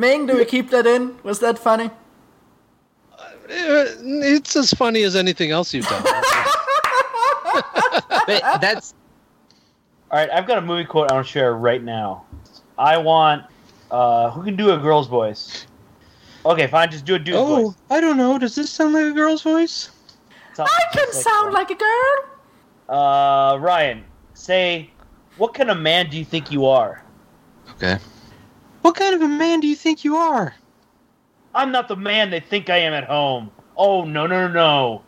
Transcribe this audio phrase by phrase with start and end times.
[0.00, 1.14] Ming, do we keep that in?
[1.22, 1.90] Was that funny?
[3.18, 6.02] Uh, It's as funny as anything else you've done.
[8.26, 8.94] But that's
[10.10, 12.24] All right, I've got a movie quote I want to share right now.
[12.78, 13.44] I want.
[13.90, 15.66] Uh, who can do a girl's voice?
[16.46, 16.90] Okay, fine.
[16.90, 17.76] Just do a dude's oh, voice.
[17.90, 18.38] I don't know.
[18.38, 19.90] Does this sound like a girl's voice?
[20.54, 22.16] Sounds I can just sound like a girl.
[22.88, 24.04] Uh, Ryan,
[24.34, 24.90] say,
[25.36, 27.04] what kind of man do you think you are?
[27.72, 27.98] okay.
[28.82, 30.54] What kind of a man do you think you are?
[31.54, 33.50] I'm not the man they think I am at home.
[33.76, 35.02] Oh no no no no!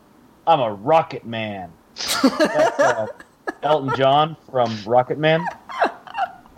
[0.46, 1.72] I'm a Rocket Man.
[1.94, 3.06] That's, uh,
[3.62, 5.44] Elton John from Rocket Man.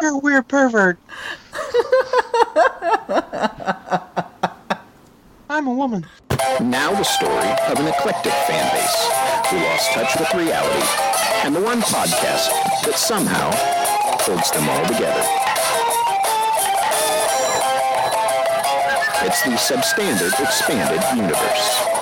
[0.01, 0.99] You're a weird pervert.
[5.51, 6.07] I'm a woman.
[6.61, 9.09] Now the story of an eclectic fan base
[9.49, 10.87] who lost touch with reality
[11.45, 12.51] and the one podcast
[12.85, 13.51] that somehow
[14.25, 15.25] holds them all together.
[19.27, 21.94] It's the Substandard Expanded Universe.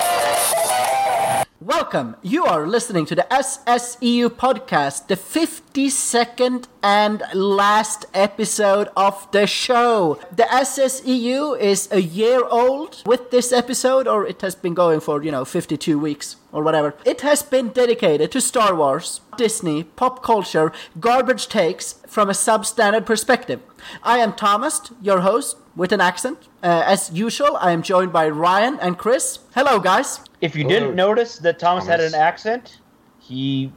[1.65, 2.17] Welcome.
[2.21, 10.19] You are listening to the SSEU podcast, the 52nd and last episode of the show.
[10.35, 15.23] The SSEU is a year old with this episode, or it has been going for,
[15.23, 16.95] you know, 52 weeks or whatever.
[17.05, 23.05] It has been dedicated to Star Wars, Disney, pop culture, garbage takes from a substandard
[23.05, 23.61] perspective.
[24.03, 26.39] I am Thomas, your host, with an accent.
[26.61, 29.39] Uh, as usual, I am joined by Ryan and Chris.
[29.55, 30.19] Hello, guys.
[30.43, 32.79] If you didn't notice that Thomas, had an accent,
[33.19, 33.71] he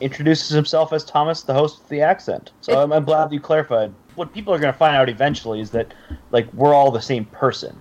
[0.00, 2.52] introduces himself as Thomas, the host with the accent.
[2.62, 3.92] So I'm, I'm glad you clarified.
[4.14, 5.92] What people are going to find out eventually is that,
[6.30, 7.78] like, we're all the same person.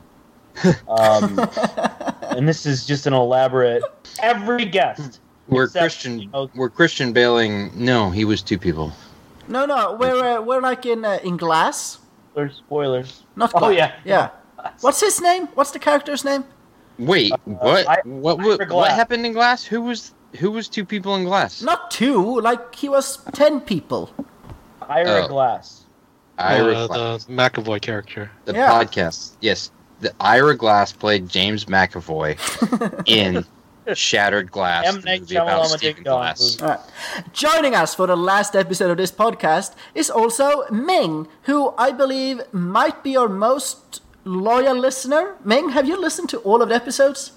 [0.87, 1.37] Um,
[2.29, 3.83] and this is just an elaborate.
[4.21, 5.19] Every guest.
[5.47, 6.19] We're Except, Christian.
[6.19, 7.71] you know- We're Christian bailing.
[7.75, 8.91] No, he was two people.
[9.47, 11.99] No, no, we're uh, we're like in uh, in glass,
[12.31, 12.55] Spoilers.
[12.55, 13.23] spoilers.
[13.35, 13.95] not Oh, yeah.
[14.03, 14.29] yeah.
[14.81, 15.47] What's his name?
[15.55, 16.45] What's the character's name?
[16.97, 17.87] Wait, what?
[17.87, 18.39] I- what?
[18.39, 19.63] What, what happened in Glass?
[19.63, 21.61] Who was who was two people in Glass?
[21.61, 22.39] Not two.
[22.41, 24.09] Like he was ten people.
[24.87, 25.27] Ira Oh.
[25.27, 25.85] Glass.
[26.37, 27.23] Ira Uh, Glass.
[27.25, 28.29] the McAvoy character.
[28.45, 28.69] The Yeah.
[28.71, 29.31] podcast.
[29.41, 32.37] Yes, the Ira Glass played James McAvoy
[33.07, 33.45] in
[33.93, 34.95] Shattered Glass, M.
[35.01, 36.59] the Night movie about Shyamalan Stephen Glass.
[36.61, 36.63] movie.
[36.63, 37.33] All right.
[37.33, 42.41] Joining us for the last episode of this podcast is also Ming, who I believe
[42.51, 45.35] might be our most loyal listener.
[45.45, 47.31] Ming, have you listened to all of the episodes?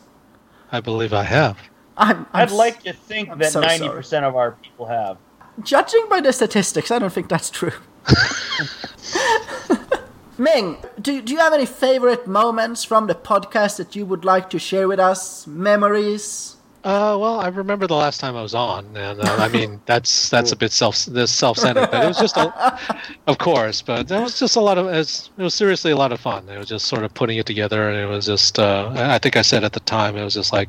[0.72, 1.58] I believe I have.
[1.96, 5.18] I'm, I'm I'd like to think I'm that so ninety percent of our people have.
[5.62, 7.72] Judging by the statistics, I don't think that's true.
[10.38, 14.48] Ming, do, do you have any favorite moments from the podcast that you would like
[14.50, 15.48] to share with us?
[15.48, 16.57] Memories?
[16.84, 20.30] Uh, well, I remember the last time I was on, and uh, I mean that's
[20.30, 22.78] that's a bit self this self-centered, but it was just a,
[23.26, 25.96] of course, but that was just a lot of it was, it was seriously a
[25.96, 26.48] lot of fun.
[26.48, 29.36] It was just sort of putting it together, and it was just uh, I think
[29.36, 30.68] I said at the time it was just like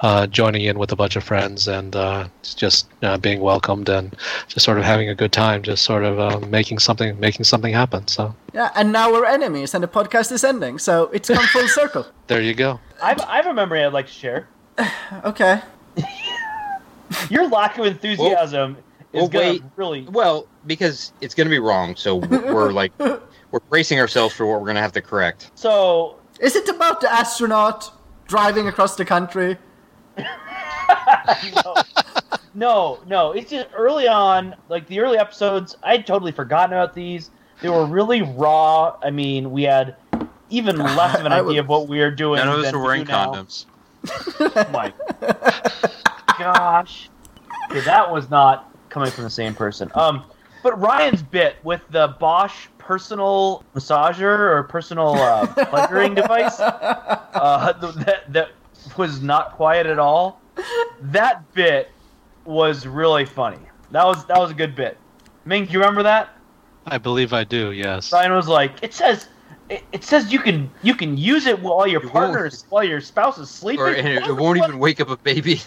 [0.00, 4.14] uh, joining in with a bunch of friends and uh, just uh, being welcomed and
[4.46, 7.72] just sort of having a good time, just sort of uh, making something making something
[7.74, 8.06] happen.
[8.06, 11.66] So Yeah, and now we're enemies and the podcast is ending, so it's come full
[11.80, 12.06] circle.
[12.28, 12.78] there you go.
[13.02, 14.48] I've, I have a memory I'd like to share.
[15.24, 15.60] Okay.
[17.30, 18.76] Your lack of enthusiasm
[19.12, 20.02] is well, gonna really.
[20.02, 24.46] Well, because it's going to be wrong, so we're we're like we're bracing ourselves for
[24.46, 25.50] what we're going to have to correct.
[25.54, 27.92] So Is it about the astronaut
[28.26, 29.56] driving across the country?
[30.18, 31.74] no,
[32.54, 33.32] no, no.
[33.32, 35.76] It's just early on, like the early episodes.
[35.82, 37.30] I'd totally forgotten about these.
[37.62, 38.96] They were really raw.
[39.02, 39.96] I mean, we had
[40.50, 42.38] even less of an idea would- of what we were doing.
[42.38, 43.66] None of us than were we wearing do condoms.
[44.70, 44.92] My
[46.38, 47.08] gosh.
[47.70, 49.90] Okay, that was not coming from the same person.
[49.94, 50.24] Um,
[50.62, 58.06] but Ryan's bit with the Bosch personal massager or personal uh, pleasuring device uh, th-
[58.06, 58.50] that that
[58.96, 60.40] was not quiet at all.
[61.00, 61.90] That bit
[62.44, 63.58] was really funny.
[63.90, 64.96] That was that was a good bit.
[65.44, 66.30] Ming, do you remember that?
[66.86, 67.72] I believe I do.
[67.72, 68.12] Yes.
[68.12, 69.28] Ryan was like, "It says."
[69.70, 72.64] It it says you can you can use it while your It won't- partner is
[72.70, 73.80] while your spouse is sleeping.
[73.84, 75.60] Or and it, it won't even wake up a baby.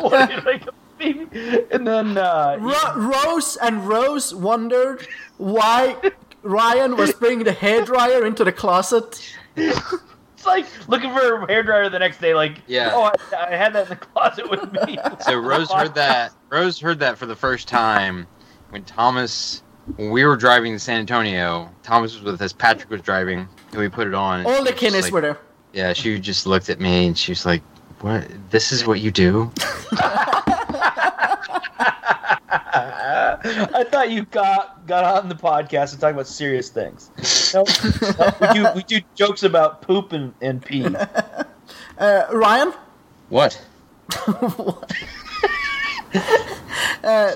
[0.00, 1.64] like a baby.
[1.70, 5.06] And then uh, Ro- Rose and Rose wondered
[5.38, 5.96] why
[6.42, 9.20] Ryan was bringing the hairdryer into the closet.
[9.56, 12.34] it's like looking for a hairdryer the next day.
[12.34, 12.90] Like, Yeah.
[12.94, 14.98] oh, I, I had that in the closet with me.
[15.20, 16.32] So Rose heard that.
[16.50, 18.26] Rose heard that for the first time
[18.70, 19.61] when Thomas,
[19.96, 21.70] when we were driving to San Antonio.
[21.82, 22.52] Thomas was with us.
[22.52, 24.46] Patrick was driving, and we put it on.
[24.46, 25.38] All the was kinnis like- were there.
[25.72, 27.62] Yeah, she just looked at me and she was like,
[28.02, 28.28] "What?
[28.50, 29.50] This is what you do?"
[33.74, 37.10] I thought you got got on the podcast and talk about serious things.
[37.54, 37.64] No,
[38.18, 40.86] no, we do we do jokes about poop and, and pee.
[41.98, 42.72] Uh, Ryan,
[43.28, 43.62] What?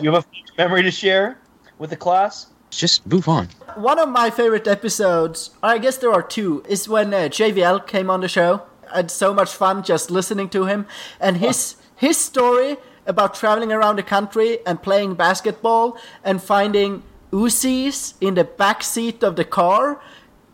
[0.03, 0.25] You have a
[0.59, 1.39] memory to share
[1.79, 2.47] with the class?
[2.71, 3.49] Just move on.
[3.77, 8.11] one of my favorite episodes, I guess there are two, is when uh, JVL came
[8.11, 8.63] on the show.
[8.93, 10.87] I had so much fun just listening to him
[11.21, 12.77] and his his story
[13.07, 17.03] about traveling around the country and playing basketball and finding
[17.33, 20.01] Uzis in the back seat of the car.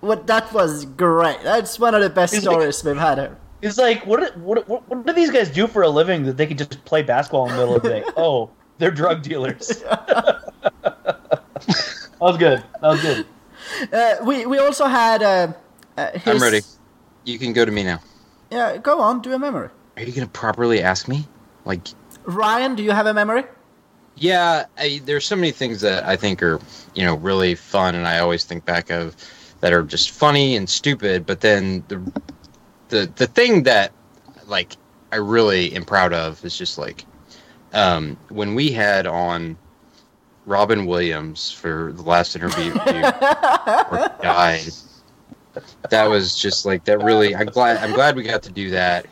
[0.00, 1.42] What that was great.
[1.42, 3.36] That's one of the best It's like- stories we've had here.
[3.62, 6.36] It's like what, do- what what what do these guys do for a living that
[6.36, 8.02] they can just play basketball in the middle of the day?
[8.16, 9.84] Oh, they're drug dealers.
[12.22, 12.64] that was good.
[12.80, 13.26] That was good.
[13.92, 15.22] Uh, we we also had.
[15.22, 15.52] Uh,
[15.96, 16.62] uh, his, I'm ready.
[17.24, 18.00] You can go to me now.
[18.50, 19.22] Yeah, go on.
[19.22, 19.68] Do a memory.
[19.96, 21.28] Are you gonna properly ask me?
[21.64, 21.86] Like,
[22.24, 23.44] Ryan, do you have a memory?
[24.16, 26.60] yeah, I, there's so many things that I think are,
[26.94, 29.16] you know, really fun, and I always think back of
[29.60, 31.24] that are just funny and stupid.
[31.26, 32.00] But then the
[32.88, 33.92] the the thing that
[34.46, 34.76] like
[35.12, 37.04] I really am proud of is just like
[37.72, 39.56] um, when we had on
[40.46, 42.72] Robin Williams for the last interview
[44.22, 44.72] died.
[45.90, 47.02] That was just like that.
[47.02, 47.76] Really, I'm glad.
[47.78, 49.06] I'm glad we got to do that.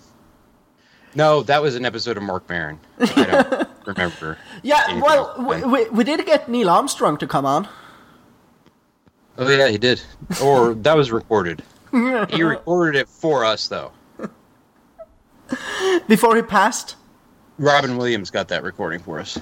[1.14, 2.78] No, that was an episode of Marc Maron.
[3.00, 4.38] I don't remember.
[4.62, 7.68] Yeah, well, we, we, we did get Neil Armstrong to come on.
[9.36, 10.00] Oh yeah, he did.
[10.42, 11.62] Or that was recorded.
[12.30, 13.90] He recorded it for us though.
[16.06, 16.94] Before he passed.
[17.58, 19.36] Robin Williams got that recording for us.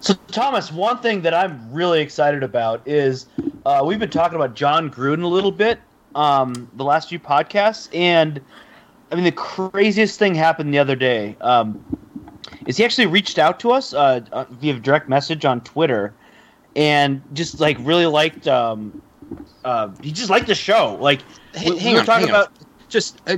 [0.00, 3.26] So, Thomas, one thing that I'm really excited about is
[3.66, 5.78] uh, we've been talking about Jon Gruden a little bit
[6.14, 8.40] um, the last few podcasts, and
[9.12, 11.36] I mean the craziest thing happened the other day.
[11.40, 11.84] Um,
[12.66, 16.14] is he actually reached out to us uh, uh, via direct message on Twitter,
[16.74, 18.48] and just like really liked.
[18.48, 19.02] Um,
[19.64, 20.96] uh, he just liked the show.
[21.00, 21.20] Like
[21.54, 22.42] Hey, we, hang we were on, talking hang on.
[22.42, 22.52] about.
[22.88, 23.36] Just, uh,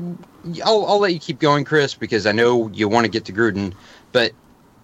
[0.64, 3.32] I'll, I'll let you keep going, Chris, because I know you want to get to
[3.32, 3.74] Gruden.
[4.12, 4.32] But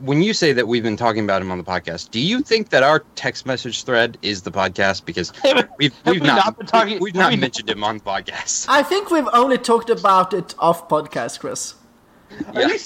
[0.00, 2.68] when you say that we've been talking about him on the podcast, do you think
[2.70, 5.04] that our text message thread is the podcast?
[5.04, 5.32] Because
[5.78, 8.66] we've we've we not, not been talking- we've not we- mentioned him on the podcast.
[8.68, 11.74] I think we've only talked about it off podcast, Chris.
[12.54, 12.78] Are you?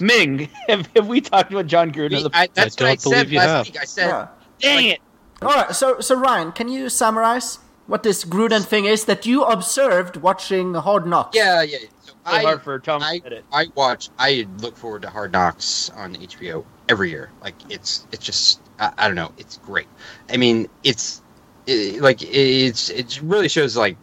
[0.00, 2.16] Ming, have, have we talked about Jon Gruden?
[2.18, 3.66] on the- I, that's I what I don't believe said you last have.
[3.66, 3.78] week.
[3.80, 4.28] I said Yeah.
[4.60, 5.00] Dang it!
[5.42, 9.42] All right, so so Ryan, can you summarize what this Gruden thing is that you
[9.44, 11.36] observed watching Hard Knocks?
[11.36, 11.78] Yeah, yeah.
[12.26, 13.20] I, hard for Tom I.
[13.52, 14.08] I watch.
[14.18, 17.30] I look forward to Hard Knocks on HBO every year.
[17.42, 19.32] Like it's it's just I, I don't know.
[19.38, 19.86] It's great.
[20.30, 21.22] I mean, it's
[21.66, 23.96] it, like it's it really shows like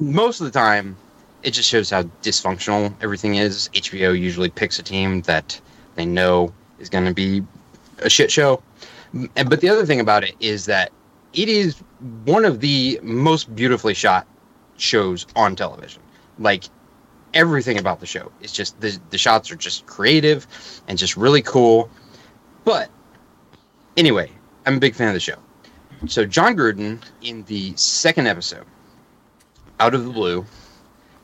[0.00, 0.96] most of the time
[1.42, 3.68] it just shows how dysfunctional everything is.
[3.74, 5.60] HBO usually picks a team that
[5.94, 7.42] they know is going to be
[7.98, 8.62] a shit show.
[9.12, 10.92] But the other thing about it is that
[11.32, 11.76] it is
[12.24, 14.26] one of the most beautifully shot
[14.76, 16.02] shows on television.
[16.38, 16.64] Like
[17.38, 20.46] everything about the show is just the the shots are just creative
[20.88, 21.88] and just really cool.
[22.64, 22.90] But
[23.96, 24.30] anyway,
[24.66, 25.36] I'm a big fan of the show.
[26.08, 28.66] So Jon Gruden in the second episode,
[29.78, 30.44] out of the blue,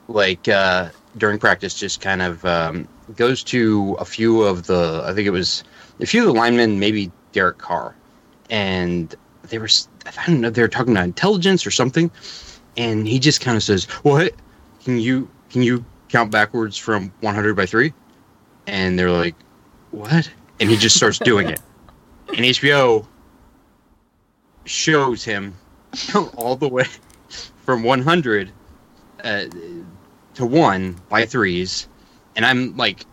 [0.06, 5.12] like uh, during practice, just kind of um, goes to a few of the I
[5.12, 5.64] think it was
[6.00, 7.96] a few of the linemen, maybe Derek Carr,
[8.50, 9.12] and
[9.48, 9.68] they were
[10.06, 12.08] I don't know they were talking about intelligence or something,
[12.76, 14.32] and he just kind of says, "What?
[14.84, 17.92] Can you can you count backwards from 100 by three?
[18.68, 19.34] And they're like,
[19.90, 20.30] "What?"
[20.60, 21.60] And he just starts doing it,
[22.28, 23.04] and HBO
[24.64, 25.56] shows him
[26.36, 26.86] all the way
[27.64, 28.52] from 100
[29.24, 29.44] uh,
[30.34, 31.88] to one by threes,
[32.36, 33.06] and I'm like,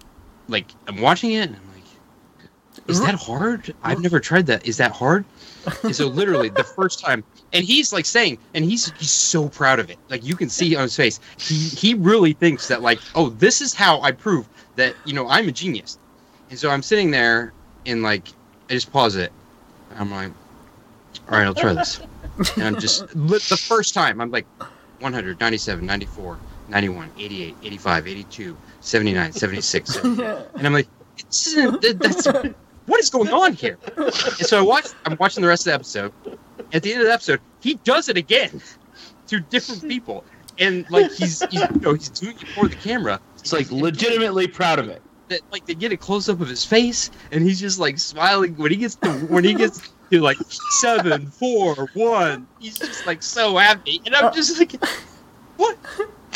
[0.48, 3.74] like I'm watching it, and I'm like, is that hard?
[3.82, 4.68] I've never tried that.
[4.68, 5.26] Is that hard?
[5.84, 9.80] And so literally the first time, and he's like saying, and he's he's so proud
[9.80, 9.98] of it.
[10.10, 13.62] Like you can see on his face, he he really thinks that like, oh, this
[13.62, 15.98] is how I prove that you know I'm a genius.
[16.50, 17.54] And so I'm sitting there
[17.86, 18.28] and like
[18.70, 19.32] I just pause it.
[19.98, 20.32] I'm like,
[21.30, 22.02] all right, I'll try this.
[22.56, 24.46] And I'm just the first time I'm like
[25.00, 26.38] 100, 97, 94,
[26.70, 29.94] 91, 88, 85, 82, 79, 76.
[29.94, 30.46] 78.
[30.56, 30.88] And I'm like,
[31.30, 32.28] isn't, that's,
[32.92, 33.78] what is going on here?
[33.98, 36.14] And so I watch, I'm watching the rest of the episode.
[36.74, 38.62] At the end of the episode, he does it again
[39.28, 40.24] to different people.
[40.60, 43.20] And like he's, he's you know, he's doing it for the camera.
[43.40, 45.02] It's like legitimately proud of it.
[45.32, 48.56] that like they get a close up of his face and he's just like smiling
[48.58, 49.82] when he gets to when he gets
[50.12, 50.38] to like
[50.82, 54.02] seven, four, one, he's just like so happy.
[54.06, 54.74] And I'm just like
[55.58, 55.78] what?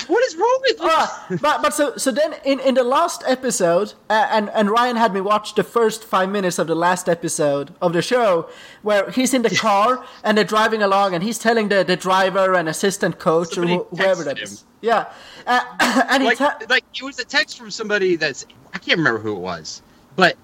[0.07, 0.87] what is wrong with you?
[0.89, 4.95] Ah, but but so so then in, in the last episode, uh, and and Ryan
[4.95, 8.49] had me watch the first five minutes of the last episode of the show,
[8.81, 12.53] where he's in the car and they're driving along, and he's telling the, the driver
[12.53, 14.63] and assistant coach Somebody or wh- whoever that is.
[14.81, 15.05] yeah,
[15.47, 15.61] uh,
[16.09, 19.19] and he like, ta- like it was a text from somebody that's I can't remember
[19.19, 19.81] who it was,
[20.15, 20.35] but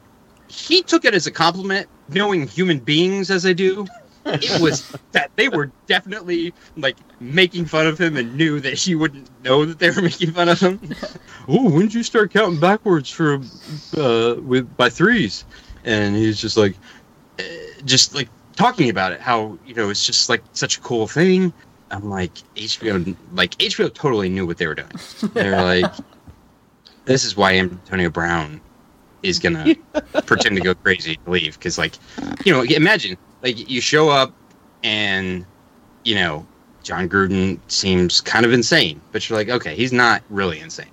[0.48, 3.86] he took it as a compliment, knowing human beings as I do.
[4.26, 8.96] It was that they were definitely like making fun of him and knew that he
[8.96, 10.80] wouldn't know that they were making fun of him.
[11.48, 13.36] oh, when did you start counting backwards for
[13.98, 15.46] uh, with by threes?
[15.86, 16.76] And he's just like,
[17.40, 17.44] uh,
[17.86, 21.54] just like talking about it, how you know it's just like such a cool thing.
[21.92, 24.92] I'm like HBO, like HBO totally knew what they were doing.
[25.34, 25.92] They're like,
[27.06, 28.62] this is why Antonio Brown
[29.22, 29.76] is gonna
[30.26, 31.94] pretend to go crazy to leave because, like,
[32.46, 34.34] you know, imagine like you show up
[34.84, 35.46] and
[36.04, 36.46] you know
[36.92, 40.92] Jon Gruden seems kind of insane, but you're like, okay, he's not really insane,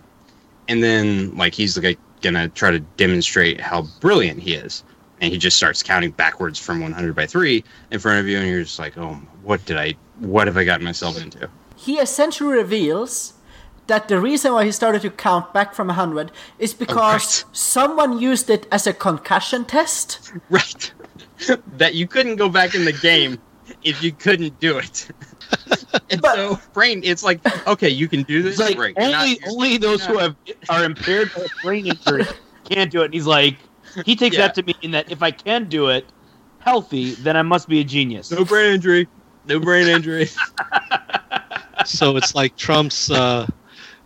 [0.69, 4.85] and then like he's like gonna try to demonstrate how brilliant he is.
[5.21, 8.47] And he just starts counting backwards from 100 by three in front of you, and
[8.47, 9.95] you're just like, "Oh, what did I?
[10.21, 13.35] What have I gotten myself into?" he essentially reveals
[13.89, 17.57] that the reason why he started to count back from 100 is oh, because right.
[17.57, 20.33] someone used it as a concussion test.
[20.51, 20.93] Right.
[21.77, 23.39] that you couldn't go back in the game
[23.83, 25.09] if you couldn't do it.
[26.11, 28.53] and But- so, brain, it's like, okay, you can do this.
[28.53, 28.97] It's like Great.
[28.99, 30.37] You're not- only you're- only those who have
[30.69, 32.25] are impaired by a brain injury
[32.65, 33.07] can't do it.
[33.07, 33.57] And he's like,
[34.05, 34.49] he takes Yeah.
[34.49, 36.05] that to mean that if I can do it
[36.61, 38.31] healthy, then I must be a genius.
[38.31, 39.09] no brain injury.
[39.47, 40.29] No brain injury.
[41.85, 43.47] so it's like Trump's uh, uh,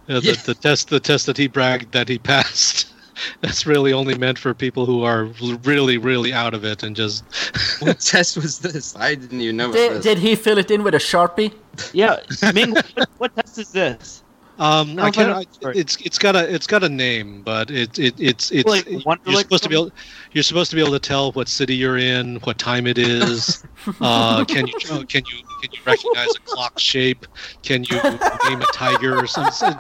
[0.06, 0.32] the, Yeah.
[0.44, 2.91] the test the test that he bragged that he passed.
[3.40, 5.24] That's really only meant for people who are
[5.64, 7.24] really, really out of it and just.
[7.80, 8.96] what test was this?
[8.96, 10.02] I didn't even know about Did, this.
[10.04, 11.52] did he fill it in with a sharpie?
[11.92, 12.18] Yeah,
[12.52, 14.22] Ming, what, what test is this?
[14.58, 15.30] Um, No, I can't.
[15.64, 18.86] I, it's it's got a it's got a name, but it it it's it's Like
[18.86, 19.90] you're supposed to be able
[20.32, 23.64] you're supposed to be able to tell what city you're in, what time it is.
[24.00, 27.26] uh, can you oh, can you can you recognize a clock shape?
[27.62, 29.74] Can you name a tiger or some some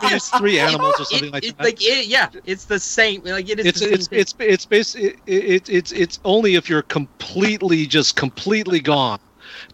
[0.00, 1.64] three, three animals or something It- like it- that?
[1.64, 3.22] Like, yeah, it's the same.
[3.24, 3.66] Like, it is.
[3.66, 4.20] it's it's thing.
[4.20, 9.18] it's it's basically it, it, it's it's only if you're completely just completely gone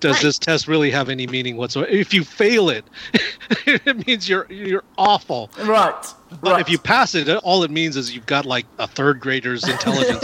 [0.01, 0.23] does Right.
[0.23, 1.91] this test really have any meaning whatsoever.
[1.91, 2.85] If you fail it,
[3.67, 5.51] it means you're you're awful.
[5.63, 5.95] Right.
[6.43, 6.61] But right.
[6.61, 10.23] if you pass it, all it means is you've got like a third grader's intelligence.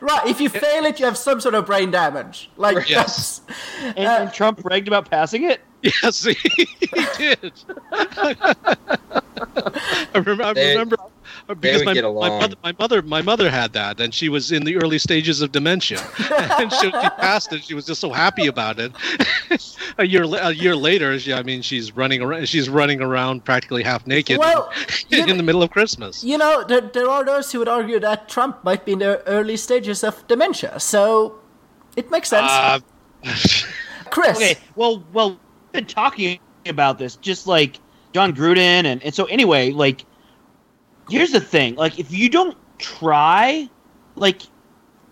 [0.00, 2.50] right, if you fail it, you have some sort of brain damage.
[2.56, 3.40] Like Yes.
[3.82, 5.60] And, uh, and Trump bragged about passing it.
[5.82, 7.52] yes, he, he did.
[7.92, 8.76] I
[10.14, 10.42] remember.
[10.44, 10.96] I They- remember
[11.46, 14.76] because my, my mother, my mother, my mother had that, and she was in the
[14.76, 15.98] early stages of dementia,
[16.30, 17.64] and she, she passed it.
[17.64, 18.92] She was just so happy about it.
[19.98, 22.48] a year, a year later, she, I mean, she's running around.
[22.48, 24.72] She's running around practically half naked Well,
[25.08, 26.22] you in the middle of Christmas.
[26.24, 29.26] You know, there, there are those who would argue that Trump might be in the
[29.26, 31.38] early stages of dementia, so
[31.96, 32.50] it makes sense.
[32.50, 32.80] Uh,
[34.10, 37.78] Chris, Okay, well, well, we've been talking about this, just like
[38.12, 40.04] Jon Gruden, and, and so anyway, like,
[41.08, 43.68] here's the thing, like, if you don't try,
[44.16, 44.42] like,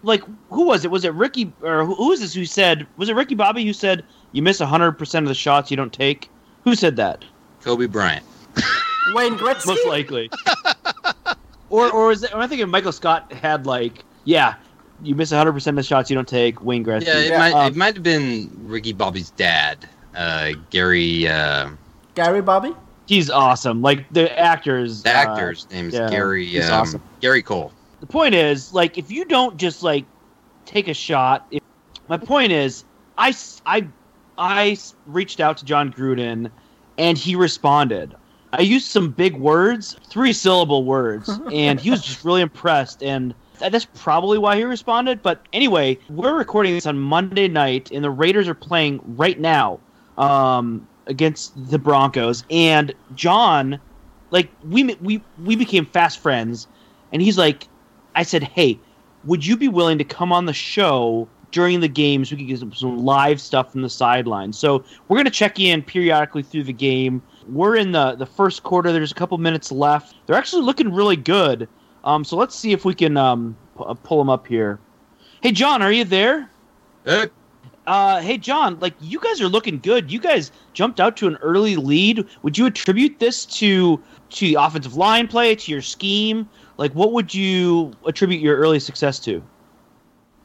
[0.03, 0.91] like who was it?
[0.91, 2.87] Was it Ricky or who, who was this who said?
[2.97, 5.93] Was it Ricky Bobby who said you miss hundred percent of the shots you don't
[5.93, 6.31] take?
[6.65, 7.25] Who said that?
[7.61, 8.25] Kobe Bryant.
[9.15, 9.67] Wayne Gretzky.
[9.67, 10.31] Most likely.
[11.71, 12.35] or or is it?
[12.35, 14.55] Or I think Michael Scott had like, yeah,
[15.03, 16.63] you miss hundred percent of the shots you don't take.
[16.63, 17.07] Wayne Gretzky.
[17.07, 21.29] Yeah, it Yeah, might um, it might have been Ricky Bobby's dad, uh, Gary.
[21.29, 21.71] Uh,
[22.15, 22.75] Gary Bobby.
[23.11, 23.83] He's awesome.
[23.83, 25.03] Like the actors.
[25.03, 26.47] the uh, actor's name is yeah, Gary.
[26.47, 27.03] he's Um, awesome.
[27.21, 27.73] Gary Cole.
[27.99, 30.05] the point is like if you don't just like
[30.65, 31.61] take a shot if,
[32.09, 32.85] my point is
[33.19, 33.35] I
[33.67, 33.89] I
[34.39, 34.77] I
[35.07, 36.53] reached out to jon gruden
[36.99, 38.15] and he responded
[38.53, 43.35] i used some big words three syllable words and he was just really impressed and
[43.59, 48.11] that's probably why he responded but anyway we're recording this on monday night and the
[48.11, 49.81] raiders are playing right now
[50.17, 53.81] um, against the broncos and john
[54.31, 56.67] like we we we became fast friends
[57.13, 57.67] and he's like
[58.15, 58.79] I said, "Hey,
[59.25, 62.31] would you be willing to come on the show during the games?
[62.31, 66.43] We could get some, live stuff from the sideline." So we're gonna check in periodically
[66.43, 67.23] through the game.
[67.49, 68.93] We're in the the first quarter.
[68.93, 70.15] There's a couple minutes left.
[70.27, 71.69] They're actually looking really good.
[72.05, 74.79] Um, so let's see if we can um, uh, pull them up here.
[75.43, 76.51] Hey, John, are you there?
[77.07, 77.27] Uh,
[77.91, 80.13] Uh, hey, John, like you guys are looking good.
[80.13, 82.25] You guys jumped out to an early lead.
[82.45, 86.49] Would you attribute this to to the offensive line play, to your scheme?
[86.77, 89.43] Like, what would you attribute your early success to?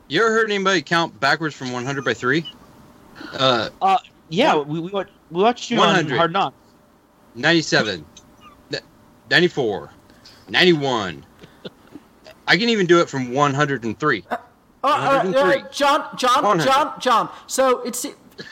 [0.08, 2.52] you ever heard anybody count backwards from 100 by three?
[3.34, 3.70] Uh,
[4.30, 6.18] Yeah, we we watched, we watched you on 100.
[6.18, 6.58] Hard Knocks.
[7.36, 8.04] 97,
[9.30, 9.92] 94,
[10.50, 11.24] 91.
[12.48, 14.24] I can even do it from 103.
[14.86, 15.42] Oh, all right, all 103.
[15.62, 16.64] right, John, John, 100.
[16.66, 17.30] John, John.
[17.48, 18.06] So it's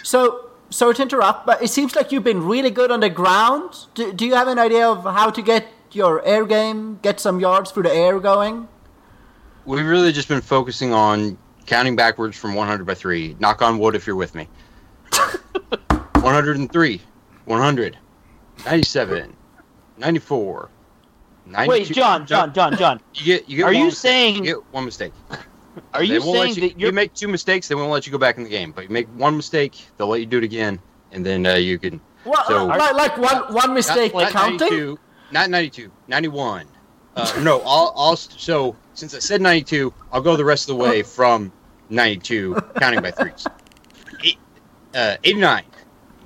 [0.03, 3.85] so sorry to interrupt, but it seems like you've been really good on the ground.
[3.93, 7.39] Do, do you have an idea of how to get your air game, get some
[7.39, 8.67] yards through the air going?
[9.65, 11.37] We've really just been focusing on
[11.67, 13.37] counting backwards from 100 by 3.
[13.39, 14.47] Knock on wood if you're with me.
[15.91, 17.01] 103,
[17.45, 17.97] 100,
[18.65, 19.35] 97,
[19.97, 20.69] 94,
[21.45, 21.69] 92.
[21.69, 22.99] Wait, John, John, John, John.
[23.13, 24.01] You get, you get Are one you mistake.
[24.11, 25.13] saying- you get one mistake?
[25.93, 28.37] Are you saying you, that you're make two mistakes, they won't let you go back
[28.37, 28.71] in the game.
[28.71, 30.79] But you make one mistake, they'll let you do it again,
[31.11, 31.99] and then uh, you can.
[32.25, 34.59] Well, So- like, like one one mistake not, not counting.
[34.59, 34.99] 92,
[35.31, 36.67] not 92, 91.
[37.15, 40.83] Uh, no, I'll, I'll so since I said 92, I'll go the rest of the
[40.83, 41.51] way from
[41.89, 43.45] 92, counting by threes.
[44.23, 44.37] Eight,
[44.95, 45.63] uh, 89,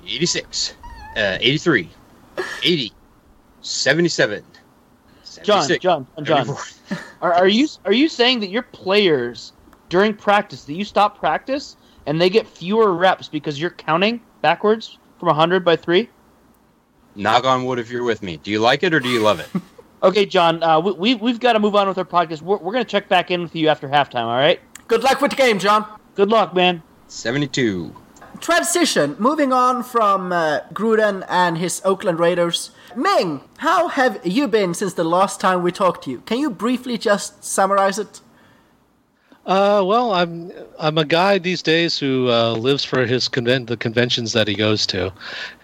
[0.06, 0.74] 86,
[1.16, 1.90] uh, 83,
[2.62, 2.92] 80,
[3.60, 4.44] 77,
[5.44, 6.56] John, 76, John, John, John.
[7.20, 9.52] Are, are you are you saying that your players
[9.88, 11.76] during practice that you stop practice
[12.06, 16.08] and they get fewer reps because you're counting backwards from 100 by 3?
[17.16, 18.36] Knock on wood if you're with me.
[18.36, 19.48] Do you like it or do you love it?
[20.00, 22.40] Okay, John, uh, we, we, we've got to move on with our podcast.
[22.40, 24.60] We're, we're going to check back in with you after halftime, all right?
[24.86, 25.84] Good luck with the game, John.
[26.14, 26.82] Good luck, man.
[27.08, 27.92] 72.
[28.40, 29.16] Transition.
[29.18, 32.70] Moving on from uh, Gruden and his Oakland Raiders.
[32.96, 36.20] Ming, how have you been since the last time we talked to you?
[36.20, 38.20] Can you briefly just summarize it?
[39.46, 43.78] Uh, well, I'm I'm a guy these days who uh, lives for his conven- the
[43.78, 45.10] conventions that he goes to,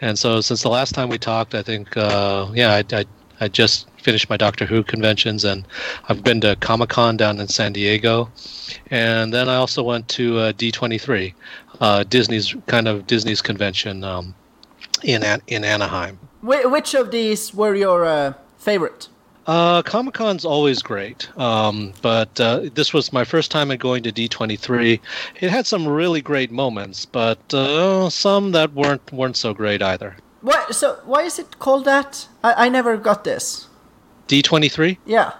[0.00, 3.04] and so since the last time we talked, I think uh, yeah, I, I
[3.40, 5.66] I just finished my Doctor Who conventions, and
[6.09, 8.31] I've been to Comic Con down in San Diego,
[8.90, 11.35] and then I also went to uh, D23,
[11.81, 14.35] uh, Disney's kind of Disney's convention um,
[15.02, 16.19] in in Anaheim.
[16.43, 19.09] Which of these were your uh, favorite?
[19.47, 24.02] Uh, Comic Con's always great, um, but uh, this was my first time at going
[24.04, 25.00] to D23.
[25.40, 30.16] It had some really great moments, but uh, some that weren't weren't so great either.
[30.40, 32.26] Why, so why is it called that?
[32.43, 33.69] I, I never got this.
[34.28, 34.99] D23.
[35.04, 35.32] Yeah.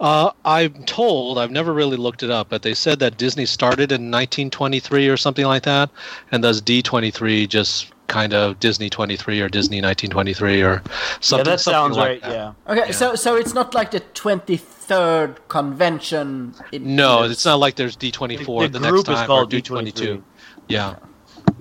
[0.00, 3.92] Uh, I'm told I've never really looked it up, but they said that Disney started
[3.92, 5.90] in 1923 or something like that,
[6.32, 10.82] and thus D23 just kind of Disney 23 or Disney 1923 or
[11.20, 11.46] something.
[11.46, 12.30] yeah, that something sounds like right, that.
[12.32, 12.72] yeah.
[12.72, 12.92] Okay, Yeah.
[12.92, 16.54] so so it's not like the twenty third convention.
[16.72, 19.56] in- No, it's not like there's D24 The the, group next is time called or
[19.56, 19.92] D23.
[19.92, 20.22] D22.
[20.68, 20.96] Yeah.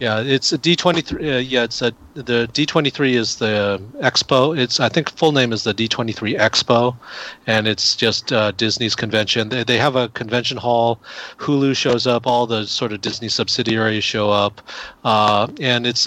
[0.03, 4.57] Yeah, it's a D23 uh, yeah, it's a the D23 is the expo.
[4.57, 6.97] It's I think full name is the D23 Expo
[7.47, 9.47] and it's just uh, Disney's convention.
[9.47, 10.99] They they have a convention hall.
[11.37, 14.61] Hulu shows up, all the sort of Disney subsidiaries show up.
[15.05, 16.05] Uh, and it's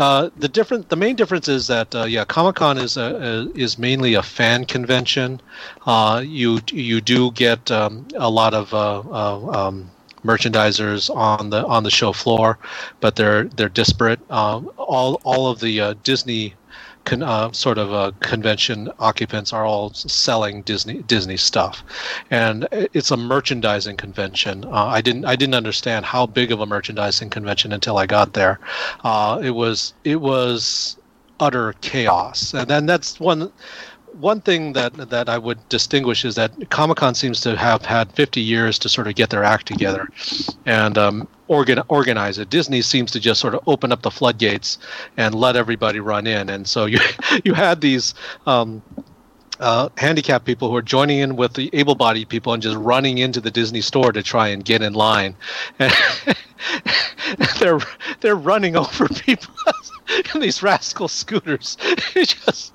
[0.00, 0.88] uh, the different.
[0.88, 4.22] The main difference is that uh, yeah, Comic Con is a, a is mainly a
[4.24, 5.40] fan convention.
[5.86, 9.92] Uh, you you do get um, a lot of um,
[10.24, 12.58] merchandisers on the on the show floor,
[13.00, 14.20] but they're they're disparate.
[14.30, 16.54] Um, all all of the uh, Disney.
[17.04, 21.82] Con, uh, sort of uh, convention occupants are all selling Disney Disney stuff,
[22.30, 24.64] and it's a merchandising convention.
[24.64, 28.34] Uh, I didn't I didn't understand how big of a merchandising convention until I got
[28.34, 28.60] there.
[29.02, 30.96] Uh, it was it was
[31.40, 33.50] utter chaos, and then that's one
[34.14, 38.12] one thing that that I would distinguish is that Comic Con seems to have had
[38.12, 40.08] 50 years to sort of get their act together
[40.66, 42.50] and um, organ, organize it.
[42.50, 44.78] Disney seems to just sort of open up the floodgates
[45.16, 46.98] and let everybody run in, and so you
[47.44, 48.14] you had these.
[48.46, 48.82] Um,
[49.60, 53.40] uh, handicapped people who are joining in with the able-bodied people and just running into
[53.40, 55.36] the Disney store to try and get in line.
[55.78, 55.92] And
[57.60, 57.78] they're
[58.20, 59.54] they're running over people
[60.34, 61.76] in these rascal scooters.
[62.14, 62.72] Just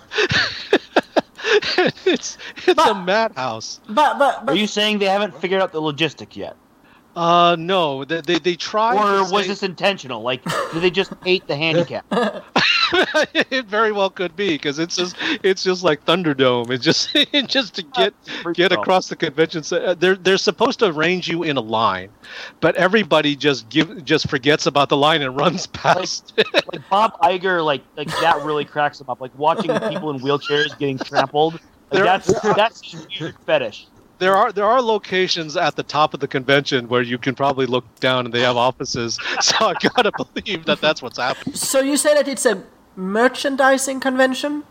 [2.05, 3.79] it's it's a madhouse.
[3.88, 6.55] But but, but Are you saying they haven't figured out the logistic yet?
[7.15, 8.95] Uh, no, they they, they tried.
[8.95, 10.21] Or to was say- this intentional?
[10.21, 12.05] Like, did they just hate the handicap?
[13.52, 16.69] it very well could be because it's just it's just like Thunderdome.
[16.71, 18.13] It's just it's just to get
[18.54, 19.63] get across the convention.
[19.63, 19.86] center.
[19.88, 22.10] Uh, they're they're supposed to arrange you in a line,
[22.60, 26.34] but everybody just give just forgets about the line and runs past.
[26.38, 26.47] it.
[26.54, 29.21] Like Bob Iger, like like that really cracks him up.
[29.21, 31.54] Like watching people in wheelchairs getting trampled.
[31.54, 33.88] Like, There- that's that's his weird fetish.
[34.19, 37.65] there are there are locations at the top of the convention where you can probably
[37.65, 39.17] look down and they have offices.
[39.41, 41.56] So I gotta believe that that's what's happening.
[41.56, 42.62] so you say that it's a
[42.97, 44.63] merchandising convention?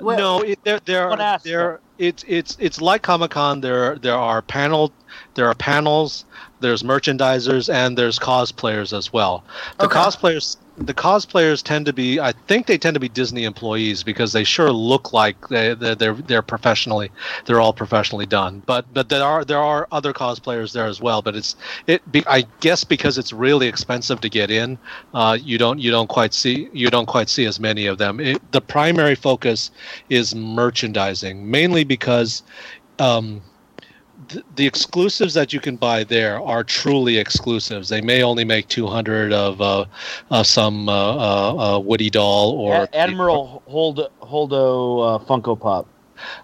[0.00, 1.44] Well- no, it, there there One are aspect.
[1.44, 3.60] there it's it's it's like Comic Con.
[3.60, 4.92] There there are panel
[5.34, 6.24] there are panels.
[6.60, 9.42] There's merchandisers and there's cosplayers as well.
[9.78, 9.98] The Okay.
[9.98, 12.18] cosplayers the cosplayers tend to be.
[12.18, 15.94] I think they tend to be Disney employees because they sure look like they they're
[15.94, 17.10] they're, they're professionally.
[17.44, 18.62] They're all professionally done.
[18.64, 21.22] But but there are there are other cosplayers there as well.
[21.22, 21.56] But it's
[21.86, 22.10] it.
[22.10, 24.78] Be, I guess because it's really expensive to get in,
[25.14, 28.18] uh, you don't you don't quite see you don't quite see as many of them.
[28.20, 29.70] It, the primary focus
[30.08, 32.42] is merchandising, mainly because.
[32.98, 33.42] Um,
[34.32, 37.88] th- the exclusives that you can buy there are truly exclusives.
[37.88, 39.84] They may only make 200 of uh,
[40.30, 45.86] uh, some uh, uh, Woody doll or A- Admiral Hold Holdo uh, Funko Pop.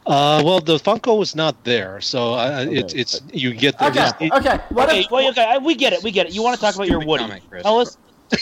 [0.07, 3.01] Uh, well, the Funko was not there, so uh, it's Okay.
[3.01, 4.59] it's you get the Okay, Disney- okay.
[4.70, 6.03] What Okay, if, well, okay, I- we get it.
[6.03, 6.33] We get it.
[6.35, 7.24] You want to talk about your Woody?
[7.24, 7.62] comic, Chris.
[7.62, 7.96] Tell us.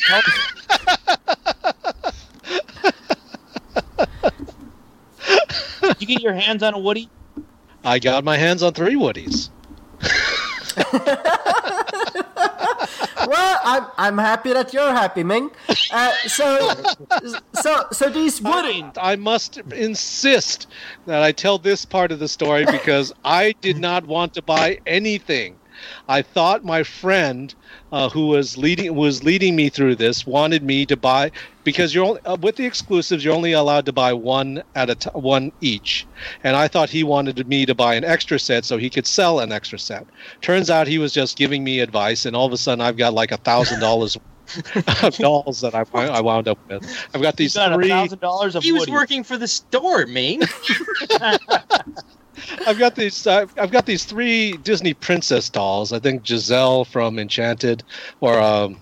[0.09, 0.23] Tell,
[5.83, 7.09] Did you get your hands on a Woody?
[7.85, 9.51] I got my hands on three Woodies.
[13.27, 15.51] well, I'm I'm happy that you're happy, Ming.
[15.91, 16.83] Uh, so
[17.55, 18.85] so so these Woody.
[19.01, 20.67] I must insist
[21.07, 24.81] that I tell this part of the story because I did not want to buy
[24.87, 25.57] anything.
[26.09, 27.55] I thought my friend,
[27.93, 31.31] uh, who was leading was leading me through this, wanted me to buy
[31.65, 33.25] because you're only, uh, with the exclusives.
[33.25, 36.07] You're only allowed to buy one at a t- one each,
[36.45, 39.41] and I thought he wanted me to buy an extra set so he could sell
[39.41, 40.07] an extra set.
[40.41, 43.15] Turns out he was just giving me advice, and all of a sudden I've got
[43.15, 44.17] like a thousand dollars
[45.03, 46.85] of dolls that I, I wound up with.
[47.13, 47.89] I've got these got a three.
[47.89, 48.93] thousand dollars of He was Woody.
[48.93, 50.43] working for the store, Ming.
[52.67, 53.27] I've got these.
[53.27, 55.93] Uh, I've got these three Disney princess dolls.
[55.93, 57.83] I think Giselle from Enchanted,
[58.21, 58.81] or um,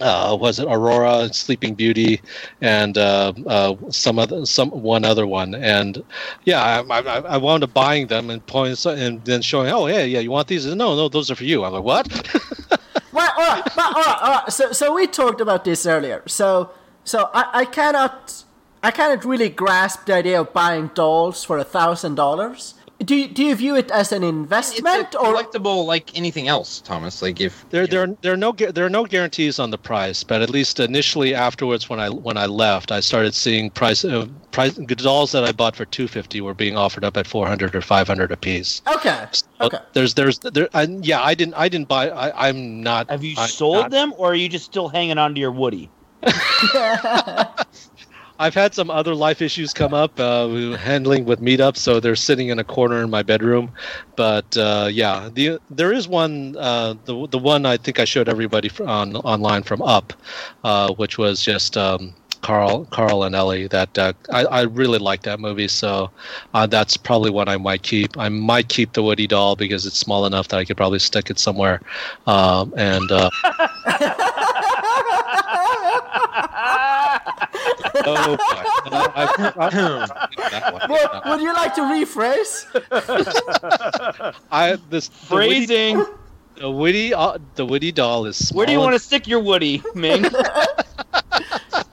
[0.00, 2.20] uh, was it Aurora, Sleeping Beauty,
[2.60, 5.54] and uh, uh, some other, some one other one.
[5.54, 6.02] And
[6.44, 9.70] yeah, I, I, I wound up buying them and pointing and then showing.
[9.70, 10.66] Oh yeah, yeah, you want these?
[10.66, 11.64] No, no, those are for you.
[11.64, 12.76] I'm like, what?
[13.12, 14.52] Well, all right, but, all right, all right.
[14.52, 16.22] So, so we talked about this earlier.
[16.26, 16.70] So,
[17.04, 18.44] so I, I cannot,
[18.82, 22.74] I cannot really grasp the idea of buying dolls for a thousand dollars.
[23.02, 25.32] Do you, do you view it as an It's investment a or?
[25.34, 27.22] collectible like anything else, Thomas.
[27.22, 30.22] Like if There, there, know, there are no, there are no guarantees on the price,
[30.22, 34.26] but at least initially, afterwards, when I when I left, I started seeing price, uh,
[34.50, 37.74] price dolls that I bought for two fifty were being offered up at four hundred
[37.74, 38.82] or five hundred a piece.
[38.94, 39.24] Okay,
[39.58, 39.84] But okay.
[39.94, 40.68] There's, there's, there.
[40.74, 42.10] I, yeah, I didn't, I didn't buy.
[42.10, 43.08] I, I'm not.
[43.08, 45.52] Have you I'm sold not- them, or are you just still hanging on to your
[45.52, 45.88] Woody?
[48.40, 50.48] I've had some other life issues come up, uh,
[50.78, 53.70] handling with meetups, so they're sitting in a corner in my bedroom.
[54.16, 58.30] But uh, yeah, the there is one, uh, the the one I think I showed
[58.30, 60.14] everybody on online from Up,
[60.64, 61.76] uh, which was just.
[61.76, 63.66] Um, Carl, Carl and Ellie.
[63.66, 66.10] That uh, I, I really like that movie, so
[66.54, 68.16] uh, that's probably what I might keep.
[68.16, 71.28] I might keep the Woody doll because it's small enough that I could probably stick
[71.28, 71.82] it somewhere.
[72.26, 73.28] Um, and uh,
[77.94, 78.42] oh, boy.
[78.92, 80.06] I- I-
[80.38, 82.66] I- Well, would you like to rephrase?
[84.50, 86.04] I this the Woody, Phrasing.
[86.56, 89.40] the Woody uh, the Woody doll is small Where do you want to stick your
[89.40, 90.24] Woody, Ming?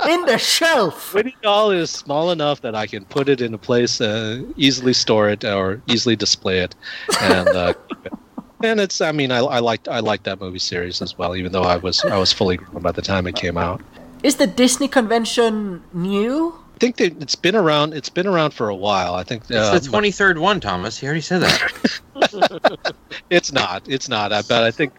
[0.07, 1.13] In the shelf.
[1.13, 4.93] Woody doll is small enough that I can put it in a place, uh, easily
[4.93, 6.75] store it or easily display it,
[7.21, 7.73] and uh,
[8.63, 11.51] and it's I mean I, I liked I liked that movie series as well, even
[11.51, 13.81] though I was I was fully grown by the time it came out.
[14.23, 16.53] Is the Disney convention new?
[16.75, 17.93] I think that it's been around.
[17.93, 19.15] It's been around for a while.
[19.15, 20.97] I think uh, it's the twenty third one, Thomas.
[20.97, 22.01] He already said that.
[23.29, 23.83] It's not.
[23.87, 24.31] It's not.
[24.31, 24.63] I bet.
[24.63, 24.93] I think.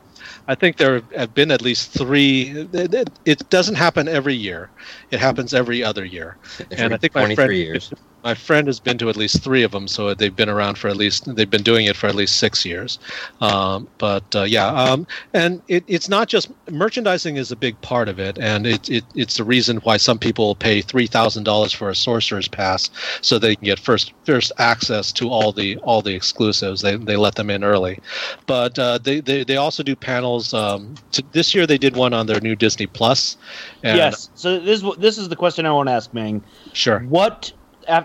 [0.49, 2.67] I think there have been at least three.
[2.73, 4.71] It, it- it doesn't happen every year.
[5.11, 6.37] It happens every other year.
[6.71, 7.93] And I think my friend, years.
[8.25, 10.89] my friend has been to at least three of them, so they've been around for
[10.89, 12.99] at least they've been doing it for at least six years.
[13.41, 18.09] Um, but uh, yeah, um, and it, it's not just merchandising is a big part
[18.09, 21.73] of it, and it, it it's the reason why some people pay three thousand dollars
[21.73, 26.03] for a sorcerer's pass so they can get first first access to all the all
[26.03, 26.83] the exclusives.
[26.83, 28.01] They they let them in early,
[28.47, 30.53] but uh, they, they they also do panels.
[30.53, 33.37] Um, to, this year they did one on their new Disney Plus.
[33.83, 34.31] And, yes.
[34.35, 36.43] So this is this is the question I want to ask, Ming.
[36.73, 37.01] sure.
[37.01, 37.53] What,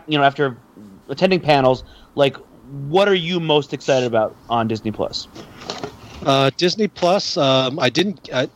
[0.07, 0.57] you know, after
[1.09, 1.83] attending panels,
[2.15, 5.27] like, what are you most excited about on Disney Plus?
[6.25, 7.37] Uh, Disney Plus.
[7.37, 8.47] Um, I didn't I,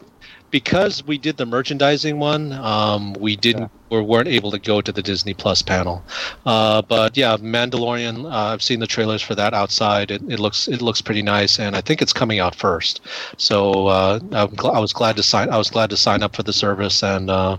[0.52, 2.54] because we did the merchandising one.
[2.54, 6.04] Um, we didn't or weren't able to go to the Disney Plus panel.
[6.46, 8.26] Uh, but yeah, Mandalorian.
[8.26, 10.12] Uh, I've seen the trailers for that outside.
[10.12, 13.02] It, it looks it looks pretty nice, and I think it's coming out first.
[13.38, 15.50] So uh, I'm gl- I was glad to sign.
[15.50, 17.58] I was glad to sign up for the service, and uh,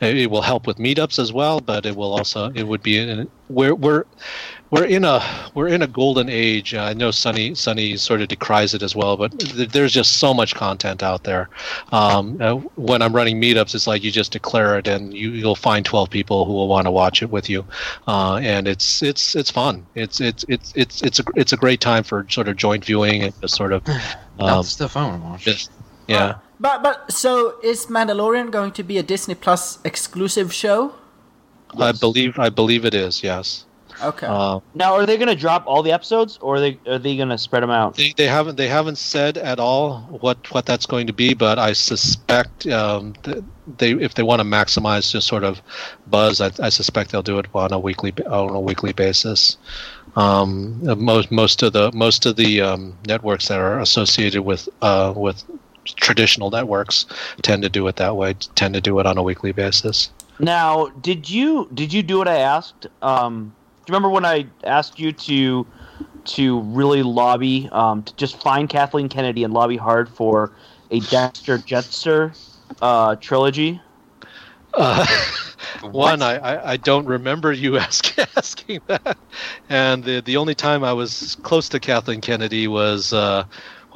[0.00, 1.60] it, it will help with meetups as well.
[1.60, 4.04] But it will also it would be in, we're we're
[4.70, 5.22] we're in a
[5.54, 6.74] we're in a golden age.
[6.74, 10.16] Uh, I know Sunny Sunny sort of decries it as well, but th- there's just
[10.16, 11.48] so much content out there.
[11.92, 15.54] Um, uh, when I'm running meetups, it's like you just declare it, and you, you'll
[15.54, 17.64] find 12 people who will want to watch it with you,
[18.06, 19.86] uh, and it's it's it's fun.
[19.94, 23.22] It's it's it's it's it's a it's a great time for sort of joint viewing
[23.22, 23.84] and just sort of
[24.38, 25.44] That's um, the stuff I want to watch.
[25.44, 25.70] just
[26.06, 26.36] yeah.
[26.60, 30.94] But but so is Mandalorian going to be a Disney Plus exclusive show?
[31.78, 33.64] I believe I believe it is yes.
[34.02, 34.26] Okay.
[34.26, 37.16] Uh, Now, are they going to drop all the episodes, or are they are they
[37.16, 37.96] going to spread them out?
[37.96, 41.58] They, they haven't they haven't said at all what what that's going to be, but
[41.58, 43.42] I suspect um, th-
[43.78, 45.60] they if they want to maximize just sort of
[46.06, 49.56] buzz, I, I suspect they'll do it on a weekly on a weekly basis.
[50.16, 55.12] Um, most most of the most of the um, networks that are associated with uh,
[55.16, 55.44] with
[55.96, 57.06] traditional networks
[57.42, 58.34] tend to do it that way.
[58.54, 60.10] Tend to do it on a weekly basis.
[60.38, 62.86] Now, did you did you do what I asked?
[63.02, 63.57] Um, do
[63.88, 65.66] you remember when I asked you to
[66.24, 70.52] to really lobby um, to just find Kathleen Kennedy and lobby hard for
[70.90, 72.36] a Dexter Jettster
[72.82, 73.80] uh, trilogy?
[74.74, 75.06] Uh,
[75.90, 79.16] one, I, I, I don't remember you ask, asking that,
[79.68, 83.44] and the the only time I was close to Kathleen Kennedy was uh,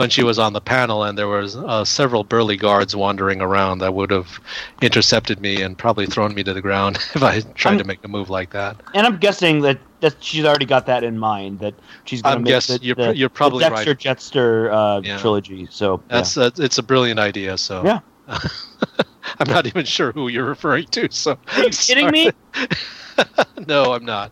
[0.02, 3.78] when she was on the panel, and there was uh, several burly guards wandering around
[3.78, 4.40] that would have
[4.82, 8.04] intercepted me and probably thrown me to the ground if I tried I'm- to make
[8.04, 8.76] a move like that.
[8.94, 12.42] And I'm guessing that, that she's already got that in mind that she's going to
[12.42, 13.86] make guess- the, you're the, you're the probably right.
[13.86, 15.18] Dexter Jettster uh, Yeah.
[15.18, 15.68] trilogy.
[15.70, 16.16] So yeah.
[16.16, 17.56] That's uh, it's a brilliant idea.
[17.56, 18.00] So Yeah.
[19.38, 21.08] I'm not even sure who you're referring to.
[21.10, 22.30] So Are you kidding me?
[23.66, 24.30] no, I'm not.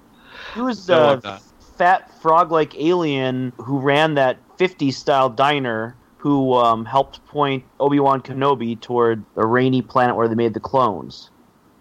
[0.54, 1.42] He was No, a not.
[1.78, 5.96] fat frog-like alien who ran that 50s style diner.
[6.18, 10.60] Who um, helped point Obi Wan Kenobi toward the rainy planet where they made the
[10.60, 11.30] clones?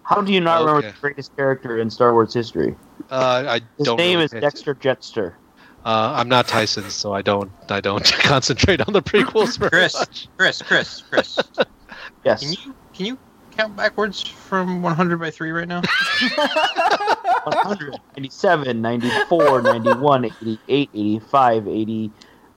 [0.03, 2.77] How do you not remember the greatest character in Star Wars history?
[3.11, 3.97] Uh, I His don't.
[3.97, 5.33] name really is pay Dexter Jettster.
[5.83, 9.93] Uh, I'm not Tyson, so I don't I don't concentrate on the prequels very Chris,
[9.99, 10.27] much.
[10.37, 11.37] Chris, Chris, Chris.
[12.23, 12.41] Yes.
[12.41, 13.17] Can you can you
[13.51, 15.81] count backwards from 100 by three right now?
[17.43, 22.11] 100, 97, 94, 91, 88, 85, 80,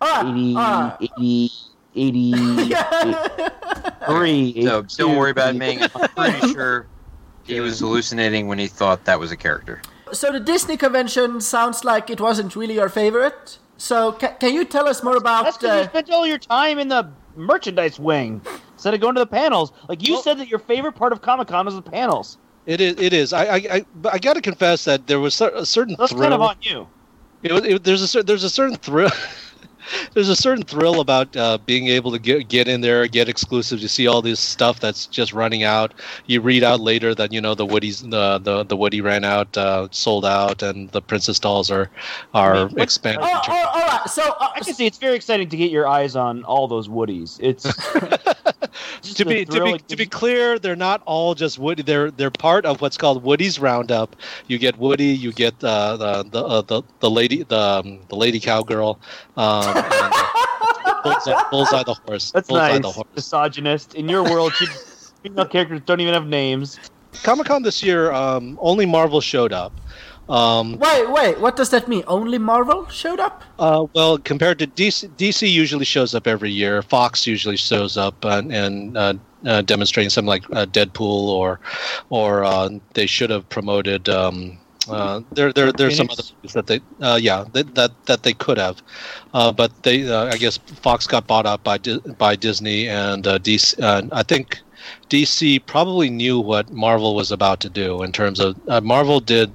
[0.05, 0.97] Ah, 80, ah.
[1.01, 1.53] 80,
[1.95, 2.33] 80,
[4.09, 5.79] 83, So don't worry about it, Ming.
[5.81, 6.03] 84.
[6.17, 6.87] I'm pretty sure
[7.45, 9.81] he was hallucinating when he thought that was a character.
[10.13, 13.59] So the Disney convention sounds like it wasn't really your favorite.
[13.79, 15.23] So ca- can you tell us more That's
[15.57, 15.61] about?
[15.61, 18.41] because you Uh, spent all your time in the merchandise wing
[18.75, 19.73] instead of going to the panels.
[19.89, 22.39] Like you Well- said that your favorite part of Comic Con was the panels.
[22.67, 22.95] It is.
[23.01, 23.33] It is.
[23.33, 23.45] I.
[23.45, 23.57] I.
[23.77, 26.23] I, but I got to confess that there was a certain That's thrill.
[26.23, 26.87] kind of on you.
[27.43, 29.11] it, was- it, there's a there's a certain thrill.
[30.15, 33.81] there's a certain thrill about uh, being able to get get in there, get exclusive,
[33.81, 35.95] You see all this stuff that's just running out.
[36.27, 39.57] You read out later that you know the Woody's the the, the Woody ran out,
[39.57, 41.91] uh, sold out, and the Princess dolls are
[42.35, 43.25] are I mean, what- expanding.
[43.25, 44.09] oh, oh, all right.
[44.09, 46.89] So uh, I can see it's very exciting to get your eyes on all those
[46.89, 47.39] Woodies.
[47.41, 47.63] It's
[49.15, 51.83] to be to be it to be clear, they're not all just Woody.
[51.83, 54.17] They're they're part of what's called Woody's Roundup.
[54.47, 58.17] You get Woody, you get uh, the the uh, the the lady the um, the
[58.17, 58.99] lady cowgirl,
[59.37, 59.72] um, and uh,
[61.05, 62.31] bullseye, bullseye the horse.
[62.31, 62.83] That's bullseye nice.
[62.83, 63.09] the horse.
[63.15, 63.95] Misogynist.
[63.95, 64.69] In your world, you-
[65.23, 66.79] female characters don't even have names.
[67.23, 69.73] Comic Con this year, um, only Marvel showed up.
[70.29, 71.41] Um, wait, wait.
[71.41, 72.05] What does that mean?
[72.07, 73.43] Only Marvel showed up?
[73.59, 76.81] Uh, well, compared to DC, DC usually shows up every year.
[76.81, 81.61] Fox usually shows up and, and uh, uh, demonstrating something like uh, Deadpool, or
[82.09, 84.09] or uh, they should have promoted.
[84.09, 88.23] Um, uh, there, there, there's some other movies that they, uh, yeah, that, that that
[88.23, 88.83] they could have,
[89.35, 93.27] uh, but they, uh, I guess, Fox got bought up by Di- by Disney, and
[93.27, 93.81] uh, DC.
[93.83, 94.61] Uh, I think
[95.11, 99.51] DC probably knew what Marvel was about to do in terms of uh, Marvel did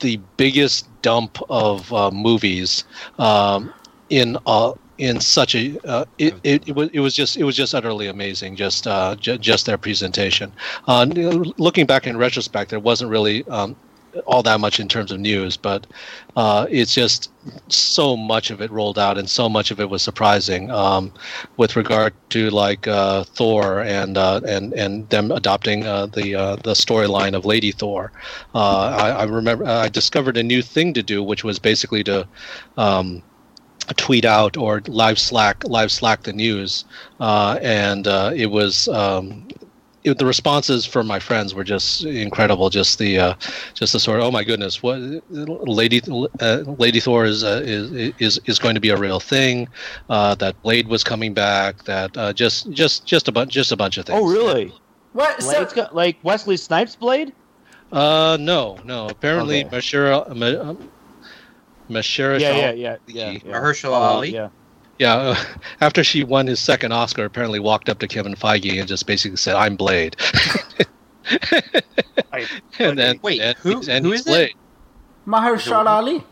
[0.00, 2.84] the biggest dump of uh, movies
[3.18, 3.72] um,
[4.10, 7.56] in uh, in such a uh, it, it, it was it was just it was
[7.56, 10.52] just utterly amazing just uh, j- just their presentation.
[10.86, 11.04] Uh,
[11.58, 13.76] looking back in retrospect, there wasn't really um,
[14.26, 15.86] all that much in terms of news, but
[16.36, 17.30] uh, it's just
[17.68, 21.12] so much of it rolled out and so much of it was surprising um,
[21.56, 26.56] with regard to like uh, Thor and uh, and and them adopting uh, the uh,
[26.56, 28.12] the storyline of Lady Thor.
[28.54, 32.26] Uh, I, I remember I discovered a new thing to do, which was basically to
[32.76, 33.22] um,
[33.96, 36.84] tweet out or live Slack live Slack the news,
[37.20, 38.88] uh, and uh, it was.
[38.88, 39.48] Um,
[40.06, 42.70] it, the responses from my friends were just incredible.
[42.70, 43.34] Just the, uh,
[43.74, 44.98] just the sort of, oh my goodness, what
[45.30, 46.00] Lady
[46.40, 49.68] uh, Lady Thor is, uh, is is is going to be a real thing.
[50.08, 51.84] Uh, that Blade was coming back.
[51.84, 54.18] That uh, just just just a bunch just a bunch of things.
[54.20, 54.72] Oh, really?
[55.12, 55.42] What?
[55.42, 57.32] So, Blade's got, like Wesley Snipes' Blade?
[57.90, 59.08] Uh, no, no.
[59.08, 59.76] Apparently, Okay.
[59.78, 60.90] Mashira, Ma- um,
[61.88, 62.40] Mahershala.
[62.40, 63.30] Yeah, yeah, yeah, yeah.
[63.30, 63.52] yeah.
[63.52, 64.34] Mahershala Ali.
[64.34, 64.48] Yeah.
[64.98, 65.36] Yeah, uh,
[65.80, 69.36] after she won his second Oscar, apparently walked up to Kevin Feige and just basically
[69.36, 70.16] said, "I'm Blade."
[72.32, 72.46] I-
[72.78, 74.30] and then Wait, and, who- and who he's is it?
[74.30, 74.54] Blade.
[75.26, 76.24] Mahershala Ali.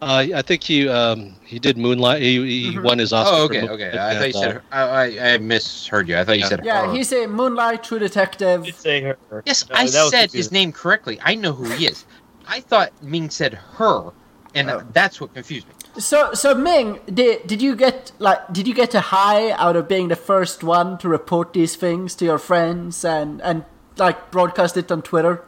[0.00, 2.22] Uh, I think he um, he did Moonlight.
[2.22, 2.82] He, he Mhm.
[2.82, 3.36] won his Oscar.
[3.36, 3.98] Oh, okay, Moonlight, okay.
[3.98, 4.56] I thought you said.
[4.56, 6.18] uh, I, I, I misheard you.
[6.18, 6.64] I thought you said.
[6.64, 6.92] Yeah, her.
[6.92, 8.64] he's a Moonlight True Detective.
[8.64, 9.16] Did say her.
[9.46, 11.20] Yes, No, I said his name correctly.
[11.22, 12.04] I know who he is.
[12.48, 14.10] I thought Ming said her,
[14.56, 14.82] and Oh.
[14.92, 15.74] that's what confused me.
[15.98, 19.88] So, so Ming, did did you get like did you get a high out of
[19.88, 23.64] being the first one to report these things to your friends and and
[23.98, 25.44] like broadcast it on Twitter?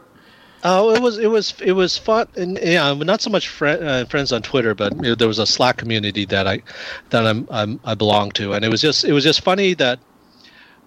[0.63, 4.05] Oh, it was it was it was fun, and yeah, not so much fri uh,
[4.05, 6.61] friends on Twitter, but you know, there was a Slack community that I
[7.09, 9.99] that I'm, I'm I belong to, and it was just it was just funny that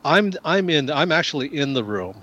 [0.04, 2.16] I'm I'm in I'm actually in the room,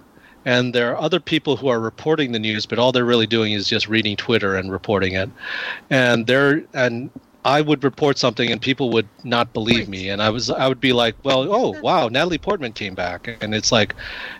[0.43, 3.53] and there are other people who are reporting the news, but all they're really doing
[3.53, 5.29] is just reading Twitter and reporting it,
[5.89, 7.09] and they're and
[7.45, 10.81] I would report something and people would not believe me, and I was I would
[10.81, 13.95] be like, well, oh wow, Natalie Portman came back, and it's like,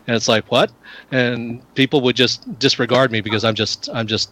[0.07, 0.71] and it's like what,
[1.11, 4.31] and people would just disregard me because I'm just I'm just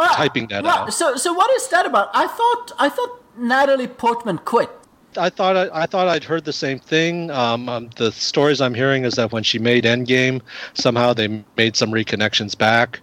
[0.00, 0.78] Ah, typing that right.
[0.78, 0.92] out.
[0.92, 2.10] So, so what is that about?
[2.14, 4.70] I thought I thought Natalie Portman quit.
[5.16, 7.30] I thought I, I thought I'd heard the same thing.
[7.30, 10.40] Um, um, the stories I'm hearing is that when she made Endgame,
[10.74, 13.00] somehow they made some reconnections back.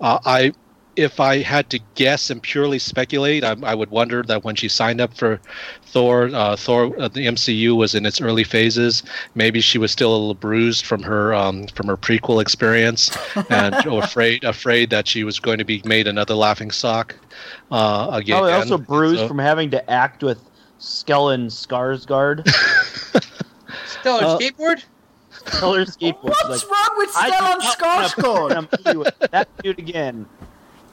[0.00, 0.52] Uh, I,
[0.96, 4.68] if I had to guess and purely speculate, I, I would wonder that when she
[4.68, 5.38] signed up for
[5.84, 9.02] Thor, uh, Thor, uh, the MCU was in its early phases.
[9.34, 13.16] Maybe she was still a little bruised from her um, from her prequel experience,
[13.50, 17.14] and or afraid afraid that she was going to be made another laughing stock
[17.70, 18.36] uh, again.
[18.38, 20.38] Probably also bruised So- from having to act with
[20.80, 22.46] Stellan Skarsgård.
[23.86, 24.84] Stellar Uh, skateboard.
[25.46, 26.22] Stellar skateboard.
[26.22, 29.06] What's Like, wrong with I do Stellan not wanna put Skarsgård?
[29.06, 30.26] in a that dude again.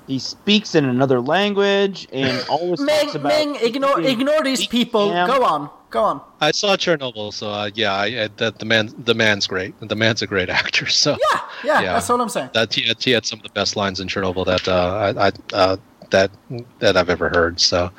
[0.08, 5.10] He speaks in another language and always talks Ming, about Ming, ignore ignore these people.
[5.10, 5.28] Yeah.
[5.28, 6.22] Go on, go on.
[6.42, 9.74] I saw Chernobyl, so uh, yeah, I, I, that the man, the man's great.
[9.80, 10.88] The man's a great actor.
[10.88, 11.94] So Yeah, yeah, Yeah.
[11.94, 12.50] that's all I'm saying.
[12.54, 15.28] that he had, he had some of the best lines in Chernobyl that uh, I,
[15.28, 15.78] I uh,
[16.10, 16.32] that
[16.80, 17.60] that I've ever heard.
[17.62, 17.90] So,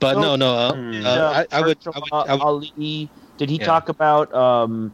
[0.00, 1.06] but So- no, no, uh, Hmm.
[1.06, 3.08] uh, Uh, I, I would, I would, I would Ali.
[3.38, 3.66] Did he Yeah.
[3.66, 4.92] talk about um,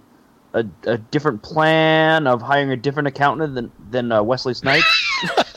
[0.52, 4.84] a, a different plan of hiring a different accountant than than uh, Wesley Snipes?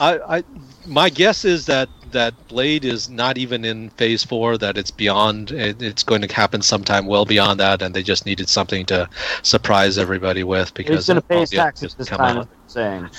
[0.00, 0.44] I, I,
[0.86, 4.58] my guess is that that Blade is not even in Phase Four.
[4.58, 5.50] That it's beyond.
[5.50, 9.08] It, it's going to happen sometime well beyond that, and they just needed something to
[9.42, 12.38] surprise everybody with because He's going to pay his taxes this time.
[12.38, 12.48] out.
[12.66, 13.10] Is what I'm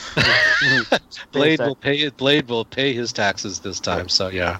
[0.62, 1.08] saying.
[1.32, 2.18] Blade will pay it.
[2.18, 4.10] Blade will pay his taxes this time.
[4.10, 4.58] So yeah.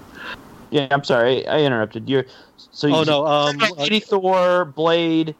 [0.70, 2.08] Yeah, I'm sorry, I interrupted.
[2.08, 2.24] you
[2.56, 3.26] so you Oh no.
[3.26, 3.58] Um.
[3.76, 5.34] Lady Thor, Blade.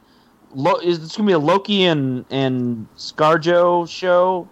[0.53, 4.47] Lo- is this gonna be a Loki and and ScarJo show?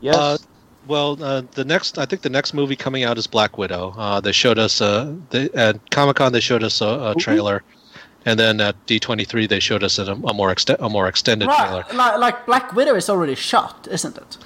[0.00, 0.16] Yes.
[0.16, 0.38] Uh,
[0.86, 3.94] Well, uh, the next, I think the next movie coming out is Black Widow.
[3.96, 6.32] Uh, they showed us uh, they, at Comic Con.
[6.32, 7.62] They showed us a, a trailer,
[8.24, 11.06] and then at D twenty three they showed us a, a more ext- a more
[11.06, 11.84] extended trailer.
[11.92, 14.38] Like, like Black Widow is already shot, isn't it?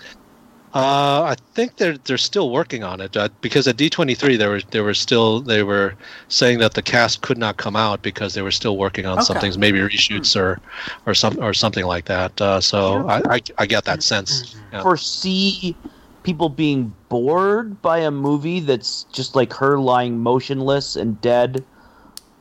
[0.74, 4.36] Uh, I think they're they're still working on it uh, because at D twenty three
[4.36, 5.94] they were they were still they were
[6.26, 9.38] saying that the cast could not come out because they were still working on some
[9.38, 10.60] things, maybe reshoots or
[11.06, 12.40] or some or something like that.
[12.40, 14.56] Uh, so I, I I get that sense.
[14.72, 14.82] Yeah.
[14.82, 15.76] Foresee
[16.24, 21.62] people being bored by a movie that's just like her lying motionless and dead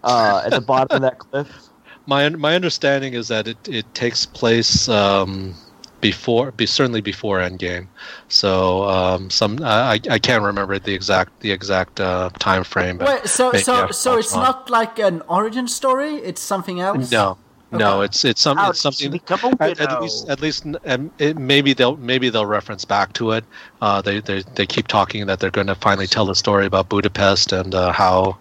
[0.03, 1.47] uh, at the bottom of that cliff.
[2.05, 5.53] My my understanding is that it, it takes place um,
[6.01, 7.87] before, be, certainly before Endgame.
[8.27, 12.97] So um, some I, I can't remember the exact the exact uh, time frame.
[12.97, 16.15] But Wait, so maybe so I'll- so it's find- not like an origin story.
[16.15, 17.09] It's something else.
[17.09, 17.37] no
[17.77, 20.65] no it's it's some How it's did something become a at, at least at least
[20.85, 23.43] um, it, maybe they'll maybe they'll reference back to it.
[23.81, 26.89] Uh, they they they keep talking that they're going to finally tell the story about
[26.89, 28.37] Budapest and uh, how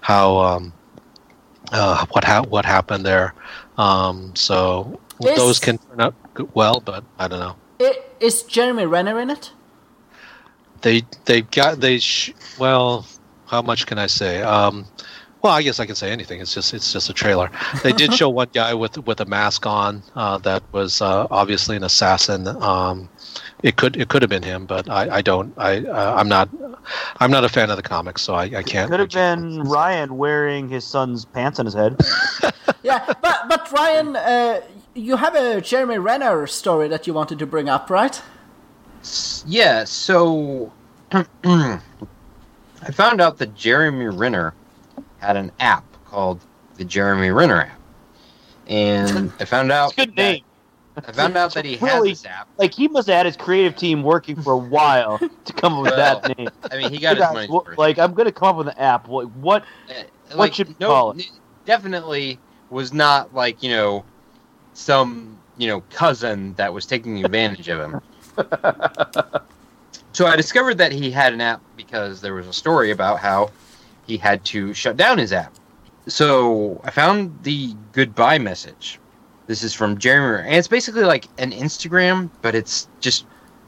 [0.00, 0.72] how um,
[1.72, 3.34] uh, what ha- what happened there.
[3.78, 6.14] Um, so Is- those can turn out
[6.54, 7.56] well, but I don't know.
[7.80, 9.52] I- Is Jeremy Renner in it?
[10.82, 13.06] They they got they sh- well.
[13.46, 14.42] How much can I say?
[14.42, 14.86] Um,
[15.44, 16.40] well, I guess I can say anything.
[16.40, 17.50] It's just it's just a trailer.
[17.82, 21.76] They did show one guy with with a mask on uh, that was uh, obviously
[21.76, 22.48] an assassin.
[22.48, 23.10] Um,
[23.62, 26.48] it could it could have been him, but I, I don't I uh, I'm not
[27.18, 28.88] I'm not a fan of the comics, so I, I can't.
[28.88, 32.00] It Could have been Ryan wearing his son's pants on his head.
[32.82, 34.60] Yeah, but but Ryan, uh,
[34.94, 38.20] you have a Jeremy Renner story that you wanted to bring up, right?
[39.46, 40.70] Yeah, so
[41.12, 41.80] I
[42.92, 44.52] found out that Jeremy Renner
[45.24, 46.40] had an app called
[46.76, 47.80] the Jeremy Renner app,
[48.66, 50.44] and I found out good that- name.
[50.96, 52.10] I found out that he has Really?
[52.10, 52.46] this app.
[52.56, 55.82] Like he must have had his creative team working for a while to come up
[55.82, 56.48] with that name.
[56.70, 57.78] I mean, he got his money's Well, worth.
[57.78, 59.08] like I'm gonna come up with an app.
[59.08, 59.28] What?
[59.32, 61.28] what Uh, what should we call it?
[61.64, 62.38] Definitely
[62.70, 64.04] was not like you know
[64.74, 68.00] some you know cousin that was taking advantage of him.
[70.12, 73.50] so I discovered that he had an app because there was a story about how
[74.06, 75.54] he had to shut down his app.
[76.06, 78.98] So I found the goodbye message.
[79.46, 83.26] This is from Jeremy, Renner, and it's basically like an Instagram, but it's just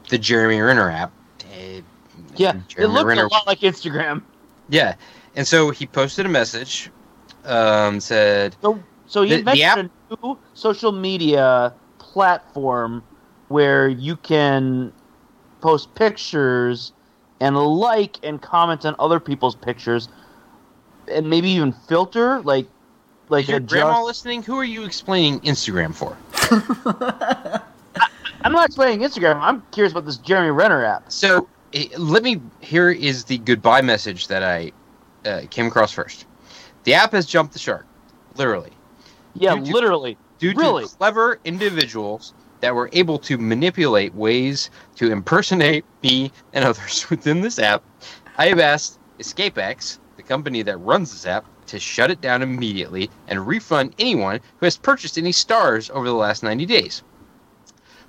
[0.09, 1.11] the Jeremy Renner app.
[1.41, 1.81] Uh,
[2.35, 4.21] Yeah, it Jeremy looked Renner- a lot like Instagram.
[4.69, 4.95] yeah,
[5.35, 6.91] and so he posted a message,
[7.45, 13.03] um, said, So, so he The- the invented a new social media platform
[13.49, 14.91] where you can
[15.61, 16.91] post pictures
[17.39, 20.09] and like and comment on other people's pictures,
[21.11, 22.67] and maybe even filter like
[23.29, 24.43] like "Is your adjust- grandma listening?
[24.43, 26.15] Who are you explaining Instagram for?"
[28.43, 29.39] I'm not explaining Instagram.
[29.41, 31.11] I'm curious about this Jeremy Renner app.
[31.11, 32.41] So eh, let me.
[32.61, 34.71] Here is the goodbye message that I
[35.25, 36.25] uh, came across first.
[36.83, 37.85] The app has jumped the shark,
[38.35, 38.71] literally,
[39.33, 40.17] Yeah, You do- literally.
[40.39, 40.85] due Really?
[40.85, 47.41] to clever individuals that were able to manipulate ways to impersonate me and others within
[47.41, 47.83] this app.
[48.37, 49.97] I have asked EscapeX,
[50.27, 54.77] company that runs this app, to shut it down immediately and refund anyone who has
[54.77, 57.03] purchased any stars over the last 90 days.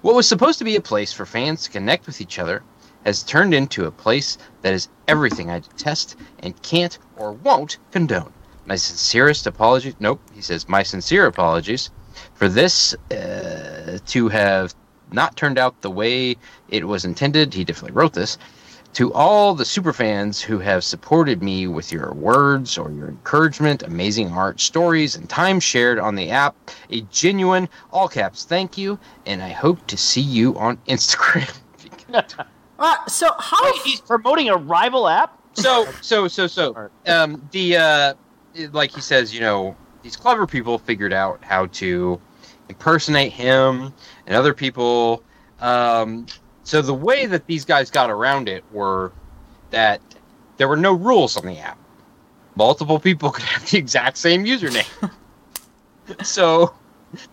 [0.00, 2.62] What was supposed to be a place for fans to connect with each other
[3.04, 8.32] has turned into a place that is everything I detest and can't or won't condone.
[8.66, 9.94] My sincerest apologies.
[9.98, 11.90] Nope, he says, my sincere apologies
[12.34, 14.74] for this uh, to have
[15.10, 16.36] not turned out the way
[16.68, 17.54] it was intended.
[17.54, 18.38] He definitely wrote this.
[18.94, 24.32] To all the superfans who have supported me with your words or your encouragement, amazing
[24.32, 26.56] art, stories, and time shared on the app,
[26.90, 31.56] a genuine, all caps thank you, and I hope to see you on Instagram.
[32.80, 33.64] Uh, so how?
[33.64, 35.36] Wait, he's promoting a rival app.
[35.54, 38.14] so so so so um the uh
[38.70, 42.20] like he says you know these clever people figured out how to
[42.68, 43.92] impersonate him
[44.28, 45.24] and other people
[45.60, 46.24] um
[46.68, 49.12] so the way that these guys got around it were
[49.70, 50.00] that
[50.56, 51.78] there were no rules on the app
[52.56, 55.10] multiple people could have the exact same username
[56.22, 56.74] so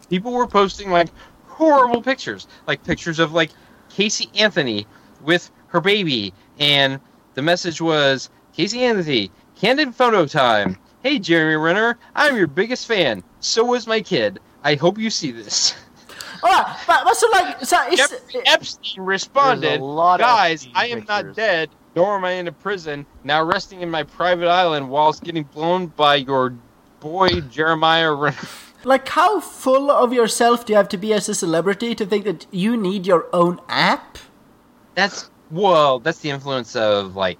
[0.10, 1.10] people were posting like
[1.48, 3.52] horrible pictures like pictures of like
[3.90, 4.88] casey anthony
[5.22, 7.00] with her baby and
[7.34, 10.78] the message was Casey Anthony, candid photo time.
[11.04, 13.22] Hey, Jeremy Renner, I'm your biggest fan.
[13.42, 14.40] So was my kid.
[14.64, 15.76] I hope you see this.
[16.46, 20.74] All right, but, but so like, so it's, Jeffrey Epstein responded, a lot Guys, Epstein
[20.76, 24.48] I am not dead, nor am I in a prison, now resting in my private
[24.48, 26.54] island whilst getting blown by your
[27.00, 28.38] boy Jeremiah Renner.
[28.84, 32.26] like how full of yourself do you have to be as a celebrity to think
[32.26, 34.20] that you need your own app?
[34.94, 37.38] That's, well, that's the influence of, like,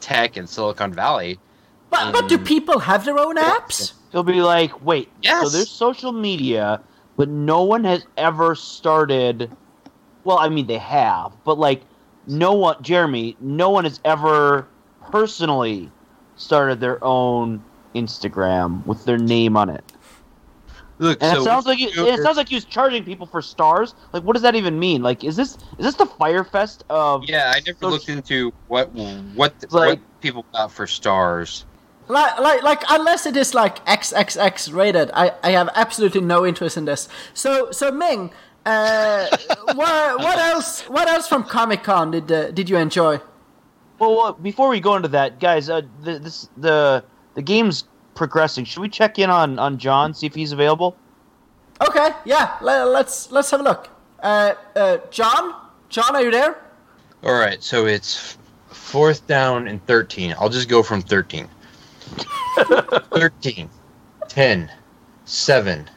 [0.00, 1.38] tech and Silicon Valley.
[1.90, 2.44] But but do Mm.
[2.46, 3.92] people have their own apps?
[4.12, 5.42] He'll be like, wait, yes.
[5.44, 6.80] so there's social media,
[7.20, 9.54] but no one has ever started.
[10.24, 11.82] Well, I mean, they have, but like,
[12.26, 14.66] no one, Jeremy, no one has ever
[15.10, 15.90] personally
[16.36, 17.62] started their own
[17.94, 19.84] Instagram with their name on it.
[20.98, 23.42] Look, And so it sounds like he, it sounds like he was charging people for
[23.42, 23.94] stars.
[24.14, 25.02] Like, what does that even mean?
[25.02, 27.24] Like, is this is this the Fyre Fest of?
[27.24, 28.90] Yeah, I never So- looked into what
[29.34, 31.66] what like- what people got for stars.
[32.10, 36.76] Like like like unless it is like XXX rated, I I have absolutely no interest
[36.76, 37.08] in this.
[37.34, 38.30] So so Ming,
[38.66, 39.26] uh,
[39.74, 43.20] what what else what else from Comic Con did uh, did you enjoy?
[44.00, 47.04] Well, well, before we go into that, guys, uh, the, this the
[47.34, 47.84] the game's
[48.14, 48.64] progressing.
[48.64, 50.96] Should we check in on on Jon see if he's available?
[51.88, 53.88] Okay, yeah, le- let's let's have a look.
[54.20, 55.54] Uh, uh, Jon,
[55.88, 56.60] Jon, are you there?
[57.22, 58.36] All right, so it's
[58.68, 60.34] fourth down and 13.
[60.38, 61.48] I'll just go from 13.
[63.14, 63.68] 13,
[64.28, 64.70] 10,
[65.24, 65.90] 7,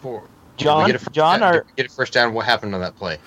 [0.00, 0.22] 4.
[0.56, 1.54] Jon, get a first Jon, down?
[1.54, 2.34] are get a first down?
[2.34, 3.18] What happened on that play?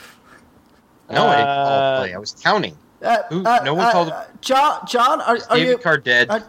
[1.09, 2.13] No, I didn't call Uh, play.
[2.13, 2.77] I was counting.
[3.01, 5.77] Uh, Who- uh, no one uh, called- uh, Jon, Jon, are, Is are David you?
[5.77, 6.29] Carr dead?
[6.29, 6.39] uh,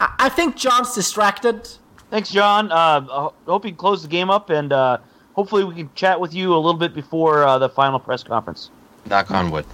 [0.00, 1.68] I I think Jon's distracted.
[2.10, 2.72] thanks, Jon.
[2.72, 2.74] Uh,
[3.10, 4.98] I hope you can close the game up, and uh,
[5.34, 8.70] hopefully we can chat with you a little bit before uh, the final press conference.
[9.06, 9.66] Knock on wood.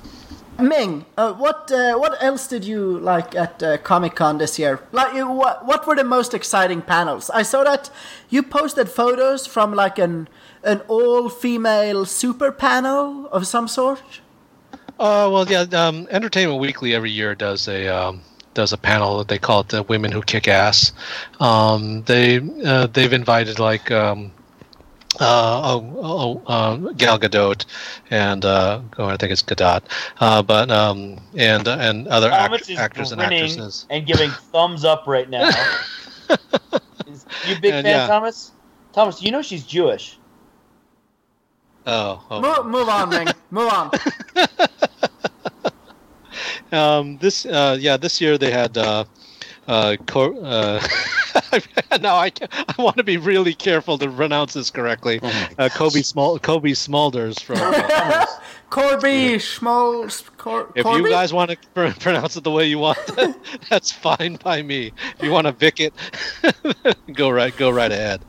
[0.61, 4.81] Ming, uh, what uh, what else did you like at uh, Comic Con this year?
[4.91, 7.31] Like, what what were the most exciting panels?
[7.31, 7.91] I saw that
[8.29, 10.29] you posted photos from like an
[10.65, 14.21] an all female super panel of some sort.
[14.99, 15.65] Uh, well, yeah.
[15.73, 18.23] Um, Entertainment Weekly every year does a um,
[18.55, 19.19] does a panel.
[19.19, 20.93] That they call it the Women Who Kick Ass.
[21.39, 24.33] Um, they uh, they've invited like um,
[25.21, 27.65] uh, oh, oh, uh, Gal Gadot,
[28.11, 29.83] and uh, oh, I think it's Gadot,
[30.21, 33.87] uh, but um, and uh, and other act- actors and actresses.
[33.91, 35.49] and giving thumbs up right now.
[37.07, 38.07] Is- you big And, fan, yeah.
[38.07, 38.53] Thomas?
[38.93, 40.19] Thomas, you know she's Jewish.
[41.87, 42.41] Oh, oh.
[42.43, 43.29] Move, move on, Ming.
[43.51, 43.91] Move on.
[46.71, 49.05] Um, this uh, yeah, this year they had uh,
[49.67, 50.87] uh, Cor- uh,
[52.01, 52.33] now I
[52.77, 55.21] I want to be really careful to pronounce this correctly.
[55.23, 57.59] Oh Uh, Kobe Small Cobie Smulders from.
[57.61, 58.27] uh,
[58.71, 60.23] Corby Schmoll.
[60.37, 61.05] Cor- if Corby?
[61.05, 62.99] you guys want to pr- pronounce it the way you want,
[63.71, 64.93] that's fine by me.
[65.17, 65.95] If you want to Vic it,
[67.15, 68.21] go right go right ahead.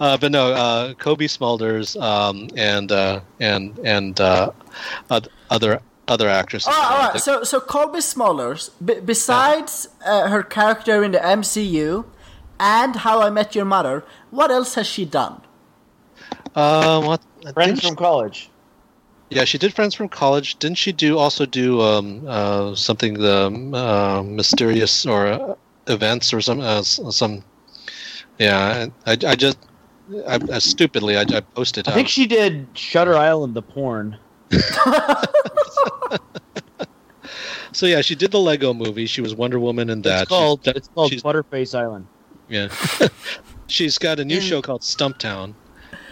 [0.00, 4.50] Uh, but no, uh, Cobie Smulders um, and uh, and and uh,
[5.50, 6.68] other other actresses.
[6.76, 7.18] Oh, all Uh.
[7.18, 12.04] So, so Colby Smulders, b- besides uh, her character in the MCU
[12.64, 15.40] and How I Met Your Mother, what else has she done?
[16.56, 17.20] uh, what?
[17.52, 18.50] Friends think she- from college.
[19.30, 20.56] Yeah, she did Friends from College.
[20.60, 25.54] Didn't she do also do um, uh, something the uh, mysterious or uh,
[25.88, 27.42] events or some uh, some?
[28.38, 29.58] Yeah, I, I just
[30.28, 31.88] I, I stupidly I, I posted.
[31.88, 34.18] I uh, think she did Shutter Island, the porn.
[37.72, 39.06] so yeah, she did the Lego movie.
[39.06, 40.22] She was Wonder Woman in that.
[40.22, 42.06] it's called She's- it's called she's- Butterface Island.
[42.48, 42.68] Yeah,
[43.66, 45.54] she's got a new In- show called Stumptown,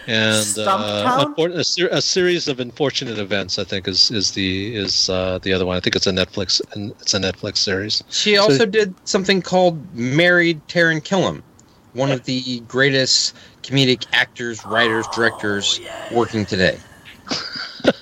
[0.06, 1.04] and Stumptown?
[1.06, 3.58] uh, unfor- a, ser- a series of unfortunate events.
[3.58, 5.76] I think is is the is uh, the other one.
[5.76, 8.02] I think it's a Netflix and it's a Netflix series.
[8.10, 11.42] She also did something called Married Taran Killam,
[11.92, 15.80] one of the greatest comedic actors, writers, directors
[16.12, 16.78] working today.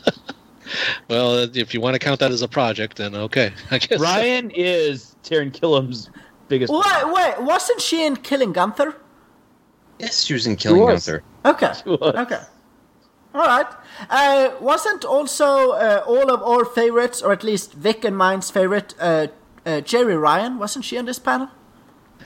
[1.09, 3.99] Well, if you want to count that as a project, then okay, I guess.
[3.99, 6.09] Ryan is Taran Killam's
[6.51, 6.73] biggest.
[6.73, 8.95] Wait, wait, wasn't she in Killing Gunther?
[9.99, 11.07] Yes, she was in Killing was.
[11.07, 11.23] Gunther.
[11.47, 12.15] Okay, was.
[12.17, 12.43] okay.
[13.33, 13.67] All right.
[14.11, 18.95] Uh, wasn't also uh, all of our favorites, or at least Vic and mine's favorite,
[18.99, 19.29] uh,
[19.65, 20.59] uh, Jeri Ryan?
[20.59, 21.49] Wasn't she on this panel?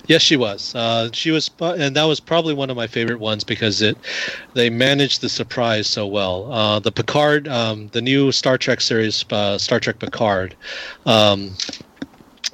[0.06, 0.74] Yes, she was.
[0.74, 3.96] Uh, she was, and that was probably one of my favorite ones because it,
[4.52, 6.52] they managed the surprise so well.
[6.52, 10.56] Uh, the Picard, um, the new Star Trek series, uh, Star Trek Picard.
[11.06, 11.56] Um,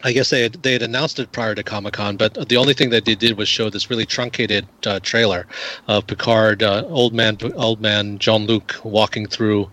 [0.03, 2.75] I guess they had, they had announced it prior to Comic Con, but the only
[2.75, 5.47] thing that they did was show this really truncated uh, trailer
[5.89, 9.71] of Picard, uh, old man, old man Jean Luc walking through,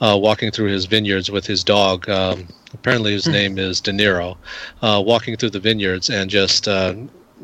[0.00, 2.08] uh, walking through his vineyards with his dog.
[2.08, 4.36] Um, apparently, his name is De Niro,
[4.82, 6.68] uh, walking through the vineyards and just.
[6.68, 6.94] Uh,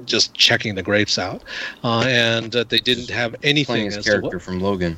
[0.05, 1.43] just checking the grapes out,
[1.85, 4.97] uh, and uh, they didn't have anything Playing his as to what, character from Logan.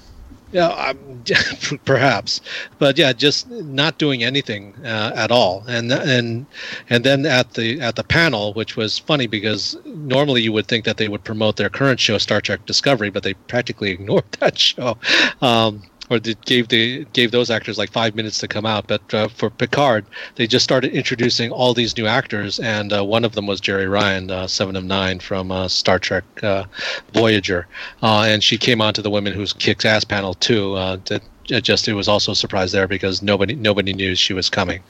[0.52, 1.24] Yeah, um,
[1.84, 2.40] perhaps,
[2.78, 6.46] but yeah, just not doing anything uh, at all, and and
[6.90, 10.84] and then at the at the panel, which was funny because normally you would think
[10.84, 14.58] that they would promote their current show, Star Trek Discovery, but they practically ignored that
[14.58, 14.98] show,
[15.40, 18.86] um, or they gave the gave those actors like five minutes to come out.
[18.86, 20.04] But uh, for Picard,
[20.36, 23.90] they just started introducing all these new actors, and uh, one of them was Jeri
[23.90, 26.64] Ryan, uh, Seven of Nine from uh, Star Trek uh,
[27.12, 27.66] Voyager,
[28.02, 30.74] uh, and she came on to the Women Who Kicks Ass panel too.
[30.74, 34.48] That it just it was also a surprise there because nobody nobody knew she was
[34.48, 34.82] coming.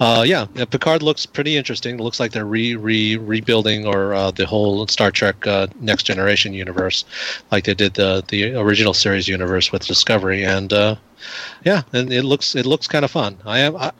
[0.00, 1.98] Uh, yeah, Picard looks pretty interesting.
[1.98, 6.04] It looks like they're re, re rebuilding or uh, the whole Star Trek uh, Next
[6.04, 7.04] Generation universe,
[7.50, 10.44] like they did the the original series universe with Discovery.
[10.44, 10.96] And uh,
[11.64, 13.38] yeah, and it looks it looks kind of fun.
[13.44, 13.92] I am I,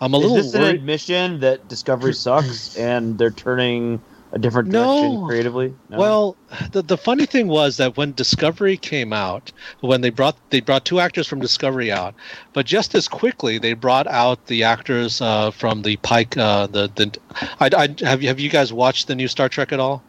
[0.00, 0.76] I'm a Is little this an worried.
[0.76, 4.00] admission that Discovery sucks and they're turning
[4.34, 5.24] a different No.
[5.26, 5.72] creatively?
[5.88, 5.98] No?
[5.98, 6.36] Well,
[6.72, 10.84] the the funny thing was that when Discovery came out, when they brought they brought
[10.84, 12.14] two actors from Discovery out,
[12.52, 16.36] but just as quickly they brought out the actors uh, from the Pike.
[16.36, 17.16] Uh, the the
[17.60, 20.02] I, I, have you have you guys watched the new Star Trek at all?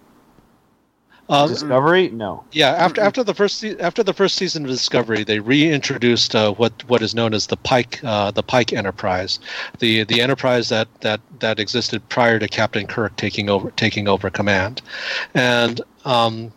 [1.27, 2.09] Uh, Discovery?
[2.09, 2.43] No.
[2.51, 6.51] yeah, after after the first se- after the first season of Discovery, they reintroduced uh,
[6.53, 9.39] what what is known as the Pike uh, the Pike Enterprise,
[9.79, 14.29] the the Enterprise that that that existed prior to Captain Kirk taking over taking over
[14.29, 14.83] command,
[15.33, 16.51] and um,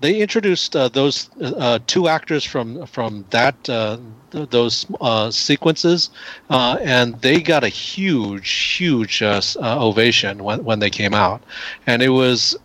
[0.00, 3.98] they introduced uh, those uh, two actors from from that uh,
[4.30, 6.10] th- those uh, sequences,
[6.50, 11.42] uh, and they got a huge huge uh, uh, ovation when when they came out,
[11.86, 12.56] and it was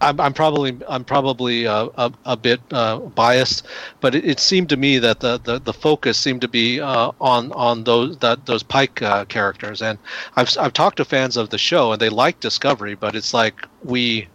[0.00, 3.66] I'm, I'm probably I'm probably uh, a, a bit uh, biased,
[4.00, 7.12] but it, it seemed to me that the, the, the focus seemed to be uh,
[7.20, 9.98] on on those that those Pike uh, characters, and
[10.36, 13.66] I've I've talked to fans of the show and they like Discovery, but it's like
[13.84, 14.28] we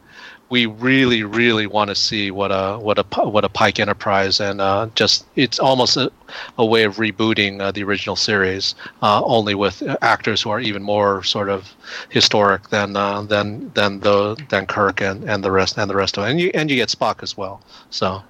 [0.51, 4.61] we really really want to see what a what a what a Pike Enterprise and
[4.61, 6.11] uh, just it's almost a,
[6.57, 10.83] a way of rebooting uh, the original series, uh, only with actors who are even
[10.83, 11.75] more sort of
[12.09, 16.17] historic than uh, than than the than Kirk and, and the rest and the rest
[16.17, 17.61] of it, and you and you get Spock as well.
[17.89, 18.23] So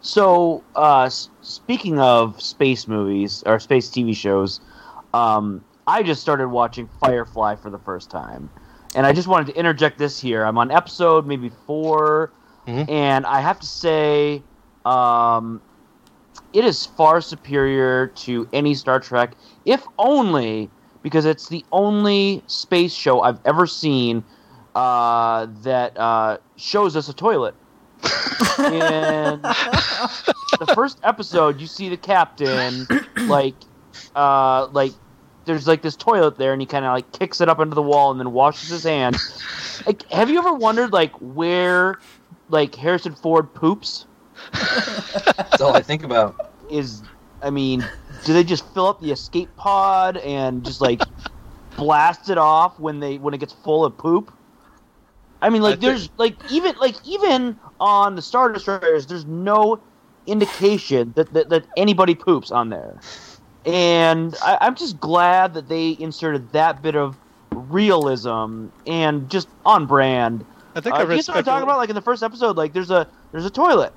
[0.00, 1.10] So, uh,
[1.40, 4.60] speaking of space movies or space TV shows,
[5.14, 8.50] um, I just started watching Firefly for the first time,
[8.98, 10.44] and I just wanted to interject this here.
[10.44, 12.32] I'm on episode maybe 4
[12.66, 12.90] Mhm.
[12.90, 14.42] and I have to say,
[14.84, 15.60] um,
[16.52, 20.68] it is far superior to any Star Trek, if only
[21.04, 24.24] because it's the only space show I've ever seen
[24.74, 27.54] uh, that uh, shows us a toilet.
[28.58, 29.42] and
[30.58, 32.88] the first episode, you see the captain
[33.28, 33.54] like,
[34.16, 34.92] uh, like
[35.48, 37.82] there's like this toilet there, and he kind of like kicks it up into the
[37.82, 39.42] wall and then washes his hands.
[39.86, 41.98] Like, have you ever wondered like where
[42.50, 44.06] like Harrison Ford poops?
[44.52, 46.52] That's all I think about.
[46.70, 47.02] Is
[47.42, 47.84] I mean,
[48.24, 51.00] do they just fill up the escape pod and just like
[51.76, 54.32] blast it off when they when it gets full of poop?
[55.40, 59.24] I mean, like I think- there's like even like even on the Star Destroyers, there's
[59.24, 59.80] no
[60.26, 63.00] indication that that, that anybody poops on there,
[63.68, 67.16] and I, I'm just glad that they inserted that bit of
[67.52, 70.44] realism and just on brand.
[70.74, 71.78] I think Uh, I you know what I'm talking about?
[71.78, 73.92] Like in the first episode, like there's a there's a toilet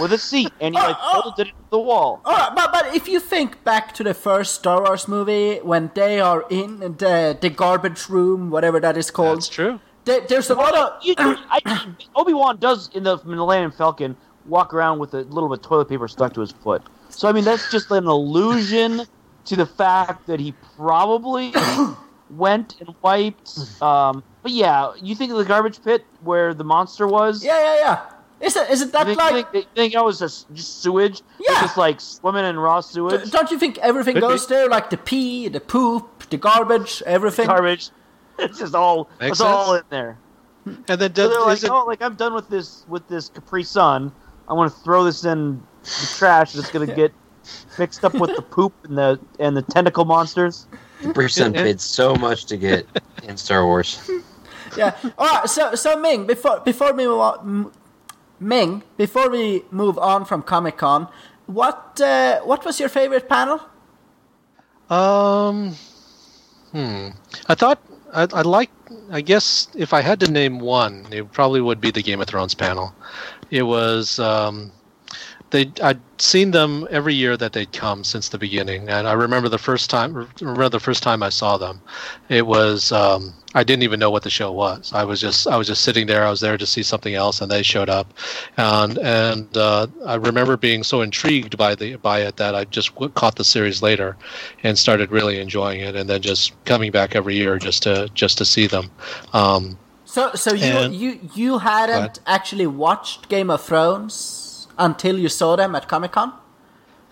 [0.00, 1.22] with a seat, and he like Oh, oh.
[1.24, 2.20] bolted it to the wall.
[2.24, 5.90] All right, but, but if you think back to the first Star Wars movie, when
[5.94, 9.80] they are in the, the garbage room, whatever that is called, That's true.
[10.04, 11.00] there, there's a lot of.
[11.04, 14.16] I- Obi-Wan does in the Millennium Falcon
[14.46, 16.82] walk around with a little bit of toilet paper stuck to his foot.
[17.10, 19.02] So I mean that's just an allusion
[19.46, 21.52] to the fact that he probably
[22.30, 23.58] went and wiped.
[23.82, 27.44] Um, but yeah, you think of the garbage pit where the monster was?
[27.44, 28.00] Yeah, yeah, yeah.
[28.46, 29.32] Is it, is it You that think, like.
[29.34, 31.20] think, think, think it was just, just sewage?
[31.46, 31.60] Yeah.
[31.60, 34.28] Just like swimming in raw D- sewage, Don't you think everything Could be.
[34.28, 34.66] goes there?
[34.68, 37.46] Like the pee, the poop, the garbage, everything?
[37.46, 37.90] garbage.
[38.38, 40.16] It's just all Makes it's all in there.
[40.64, 43.28] And then So does, they're like, it, oh, like I'm done with this with this
[43.28, 44.10] Capri Sun.
[44.48, 46.54] I want to throw this in the trash.
[46.54, 47.12] It's gonna get
[47.78, 50.66] mixed up with the poop and the and the tentacle monsters.
[51.14, 51.62] Brisson Yeah.
[51.62, 52.86] paid so much to get
[53.22, 54.10] in Star Wars.
[54.76, 54.94] Yeah.
[55.18, 55.48] All right.
[55.48, 57.72] So, so Ming, before before we move on,
[58.38, 61.08] Ming, before we move on from Comic Con,
[61.46, 63.60] what uh, what was your favorite panel?
[64.88, 65.74] Um,
[66.72, 67.08] hmm.
[67.46, 67.80] I thought
[68.12, 68.70] I, I like.
[69.10, 72.26] I guess if I had to name one, it probably would be the Game of
[72.26, 72.94] Thrones panel.
[73.50, 74.18] It was.
[74.18, 74.72] Um,
[75.50, 79.48] they I'd seen them every year that they'd come since the beginning, and I remember
[79.48, 80.28] the first time.
[80.40, 81.80] Remember the first time I saw them,
[82.28, 82.92] it was.
[82.92, 84.92] Um, I didn't even know what the show was.
[84.92, 86.24] I was just I was just sitting there.
[86.24, 88.14] I was there to see something else, and they showed up,
[88.56, 92.94] and and uh, I remember being so intrigued by the by it that I just
[93.14, 94.16] caught the series later,
[94.62, 98.38] and started really enjoying it, and then just coming back every year just to just
[98.38, 98.90] to see them.
[99.32, 104.49] Um, So, so you And- you you hadn't actually watched Game of Thrones
[104.80, 106.32] until you saw them at Comic Con.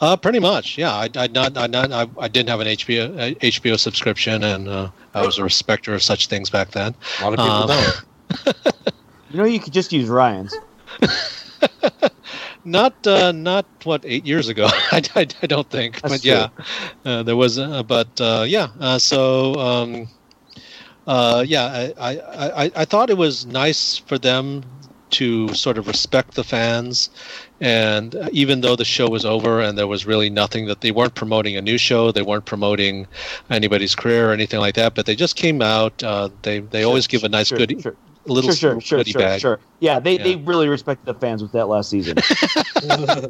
[0.01, 0.93] Uh, pretty much, yeah.
[0.93, 4.69] I, I not, I not, I, I didn't have an HBO uh, HBO subscription, and
[4.69, 6.95] uh, I was a respecter of such things back then.
[7.21, 8.57] A lot of people Um, don't.
[9.31, 10.57] You know, you could just use Ryan's.
[12.65, 14.67] Not, uh, not what eight years ago.
[14.93, 16.49] I, I, I don't think, That's but yeah,
[17.05, 17.59] uh, there was.
[17.59, 20.09] Uh, but uh, yeah, uh, so um,
[21.07, 21.65] uh, yeah,
[21.99, 24.65] I, I, I, I thought it was nice for them
[25.11, 27.09] to sort of respect the fans,
[27.61, 30.91] and uh, even though the show was over and there was really nothing that they
[30.93, 33.07] weren't promoting a new show, they weren't promoting
[33.51, 36.03] anybody's career or anything like that, but they just came out.
[36.03, 37.97] Uh, they they always give a nice Sure, good sure,
[38.27, 39.41] little sure, sure, sure, goodie sure, bag.
[39.41, 39.59] sure.
[39.81, 42.17] Yeah, they, they really respected the fans with that last season.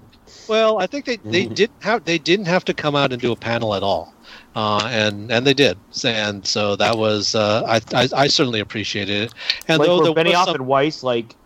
[0.49, 1.55] Well, I think they, they Mhm.
[1.55, 4.14] didn't have they didn't have to come out and do a panel at all,
[4.57, 9.24] uh, and and they did, and so that was uh, I, I I certainly appreciated
[9.24, 9.35] it.
[9.68, 11.37] And like though were there was Benioff some- and Weiss like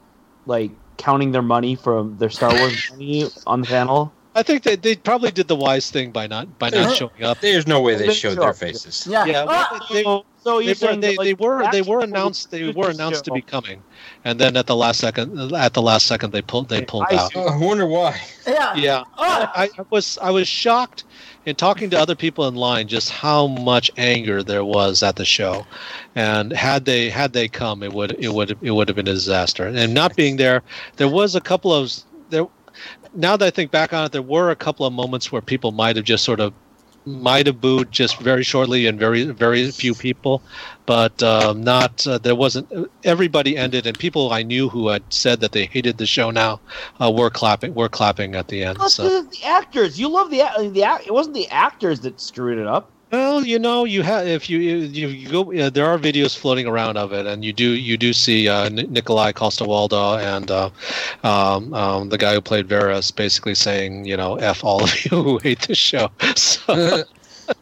[0.47, 4.17] like counting their money from their Star Wars money on the panel.
[4.35, 6.93] I think they, they probably did the wise thing by not by not Yeah.
[6.95, 7.41] showing up.
[7.41, 9.07] There's no way they They showed show their faces.
[9.09, 9.27] Yeah.
[9.27, 12.51] Yeah, Ah, they, so, so they, you're were, they, like, they were they were announced
[12.51, 13.83] they were the announced to be coming,
[14.25, 17.17] and then at the last second at the last second they pulled they pulled I
[17.17, 17.33] out.
[17.33, 17.41] see.
[17.41, 18.19] I wonder why.
[18.47, 18.75] yeah.
[18.75, 21.05] Yeah, I, I was I was shocked
[21.45, 25.25] in talking to other people in line just how much anger there was at the
[25.27, 25.67] show,
[26.15, 29.13] and had they had they come, it would it would it would have been a
[29.13, 29.67] disaster.
[29.67, 30.63] And not being there,
[30.97, 31.93] there was a couple of
[32.31, 32.47] there.
[33.15, 35.73] Now that I think back on it, there were a couple of moments where people
[35.73, 36.53] might have just sort of
[37.05, 40.41] might have booed just very shortly and very very few people
[40.87, 42.65] but um, not uh, there wasn't
[43.03, 46.61] everybody ended and people i knew who had said that they hated the show now
[47.01, 49.99] uh, were clapping were clapping at the end so the, the actors.
[49.99, 50.43] You love the
[50.73, 51.07] the act.
[51.07, 52.91] It wasn't the actors that screwed it up.
[53.13, 56.67] Well, you know, you have if you you, you go, uh, there are videos floating
[56.67, 60.71] around of it, and you do you do see uh, N- Nikolaj Coster-Waldau and uh,
[61.23, 65.23] um, um, the guy who played Varys basically saying, you know, f all of you
[65.23, 66.11] who hate the show.
[66.37, 67.05] So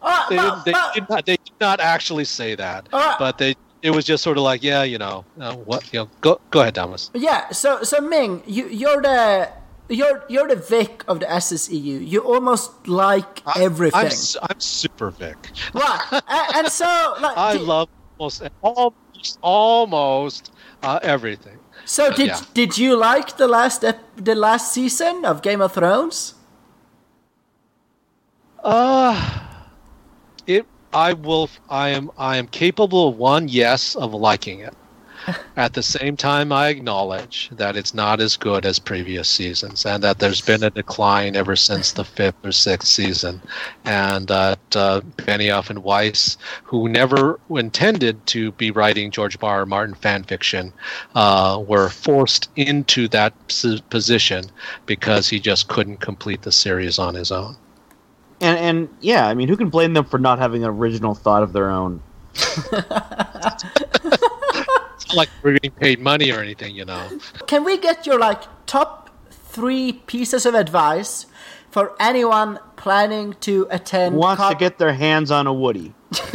[0.03, 3.57] Uh, they, didn't, they, did not, they did not actually say that, Uh, but they
[3.83, 6.61] it was just sort of like, yeah, you know, uh, what you know, go go
[6.61, 7.11] ahead, Thomas.
[7.13, 9.49] Yeah, so so Ming, you you're the
[9.91, 12.07] you're you're the Vic of the SSEU.
[12.07, 14.01] You almost like everything.
[14.01, 15.37] I'm I'm super Vic.
[15.75, 16.23] right.
[16.29, 16.87] and, and so
[17.21, 17.89] like I did- love
[18.19, 21.59] almost almost almost uh, everything.
[21.85, 22.41] So did yeah.
[22.55, 26.35] did you like the last ep- the last season of Game of Thrones?
[28.63, 29.41] Uh
[30.47, 34.75] it I will I am I am capable of one yes of liking it.
[35.57, 40.03] At the same time I acknowledge that it's not as good as previous seasons and
[40.03, 43.41] that there's been a decline ever since the fifth or sixth season
[43.85, 49.61] and that uh, Benioff and Weiss who never intended to be writing George R.
[49.61, 49.67] R.
[49.67, 50.73] Martin fan fiction
[51.15, 53.35] uh, were forced into that
[53.91, 54.45] position
[54.87, 57.57] because he just couldn't complete the series on his own.
[58.41, 61.43] And and yeah, I mean, who can blame them for not having an original thought
[61.43, 62.03] of their own?
[65.11, 67.19] It's not like we're getting paid money or anything, you know.
[67.49, 71.27] Can we get your like top three pieces of advice
[71.71, 74.15] for anyone planning to attend?
[74.15, 75.95] Who wants to get their hands on a Woody?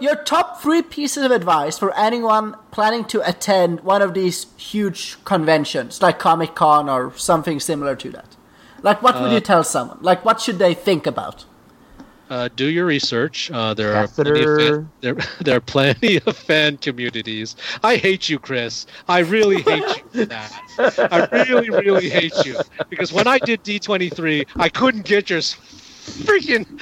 [0.00, 5.16] your top three pieces of advice for anyone planning to attend one of these huge
[5.24, 8.36] conventions, like Comic Con or something similar to that.
[8.82, 9.98] Like, what would you uh, tell someone?
[10.02, 11.46] Like, what should they think about?
[12.30, 13.50] Uh, do your research.
[13.50, 17.56] Uh, there are plenty of fan, there, there are plenty of fan communities.
[17.82, 18.86] I hate you, Chris.
[19.08, 20.52] I really hate you for that.
[21.12, 22.58] I really, really hate you
[22.88, 26.66] because when I did D twenty three, I couldn't get your freaking,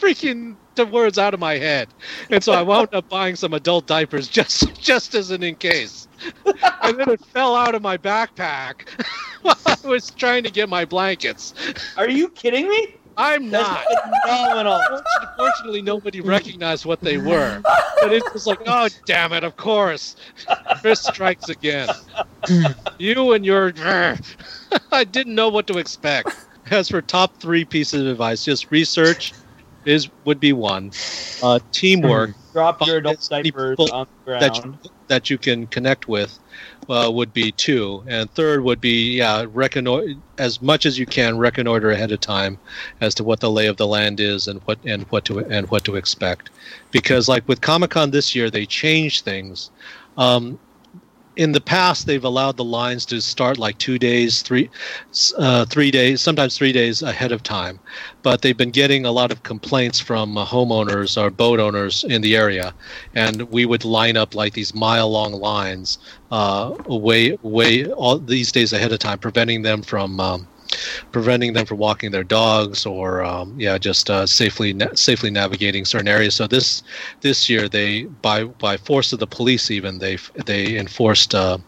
[0.00, 1.88] freaking the words out of my head,
[2.30, 6.08] and so I wound up buying some adult diapers just, just as an in case.
[6.82, 8.88] And then it fell out of my backpack
[9.42, 11.54] while I was trying to get my blankets.
[11.96, 12.96] Are you kidding me?
[13.16, 13.84] I'm not.
[14.24, 14.80] Phenomenal.
[15.20, 17.60] Unfortunately, nobody recognized what they were.
[18.00, 20.16] But it was like, oh, damn it, of course.
[20.80, 21.88] Chris strikes again.
[22.98, 23.72] you and your.
[24.92, 26.30] I didn't know what to expect.
[26.70, 29.32] As for top three pieces of advice, just research
[29.84, 30.92] is would be one.
[31.42, 34.78] Uh, teamwork Drop your adult diapers on the that ground.
[34.84, 36.38] you, that you can connect with
[36.88, 41.38] uh, would be two, and third would be yeah, reconnoiter as much as you can
[41.38, 42.58] reconnoiter ahead of time
[43.00, 45.70] as to what the lay of the land is and what and what to and
[45.70, 46.50] what to expect,
[46.90, 49.70] because like with Comic Con this year they changed things.
[50.18, 50.58] Um,
[51.36, 54.68] in the past, they've allowed the lines to start like two days, three,
[55.38, 57.80] uh, three days, sometimes three days ahead of time.
[58.22, 62.22] But they've been getting a lot of complaints from uh, homeowners or boat owners in
[62.22, 62.74] the area,
[63.14, 65.98] and we would line up like these mile-long lines,
[66.30, 70.20] uh, way, way all these days ahead of time, preventing them from.
[70.20, 70.46] Um,
[71.12, 75.84] preventing them from walking their dogs or um, yeah just uh, safely na- safely navigating
[75.84, 76.34] certain areas.
[76.34, 76.82] So this
[77.20, 81.58] this year they by by force of the police even they they enforced uh,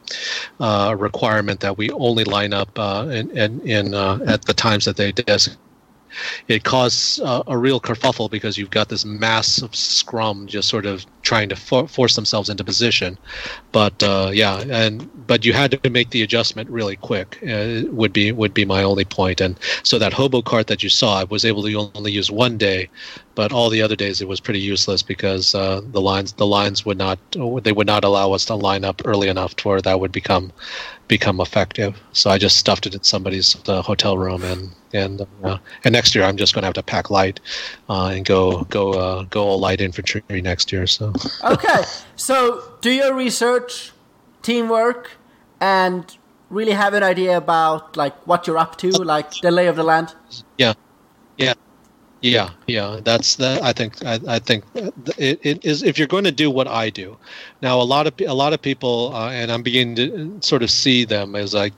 [0.60, 4.84] uh, a requirement that we only line up uh, in in, in at the times
[4.84, 5.58] that they designate
[6.48, 11.06] it caused uh, a real kerfuffle because you've got this massive scrum just sort of
[11.22, 13.18] trying to for- force themselves into position.
[13.72, 17.38] But uh, yeah, and but you had to make the adjustment really quick.
[17.42, 19.40] Uh, would be would be my only point.
[19.40, 22.58] And so that hobo cart that you saw, I was able to only use one
[22.58, 22.88] day,
[23.34, 26.84] but all the other days it was pretty useless because uh, the lines the lines
[26.84, 27.18] would not
[27.62, 30.52] they would not allow us to line up early enough to where that would become
[31.08, 32.00] become effective.
[32.12, 36.14] So I just stuffed it in somebody's uh, hotel room, and and uh, and next
[36.14, 37.40] year I'm just going to have to pack light
[37.88, 40.86] uh, and go go uh, go all light infantry next year.
[40.86, 41.82] So Okay,
[42.16, 43.92] so do your research,
[44.42, 45.12] teamwork,
[45.60, 46.16] and
[46.50, 49.84] really have an idea about like what you're up to, like the lay of the
[49.84, 50.14] land.
[50.58, 50.74] yeah,
[51.36, 51.54] yeah.
[52.24, 53.62] Yeah, yeah, that's that.
[53.62, 54.64] I think I, I think
[55.18, 57.18] it, it is if you're going to do what I do.
[57.60, 60.70] Now, a lot of a lot of people, uh, and I'm beginning to sort of
[60.70, 61.70] see them as I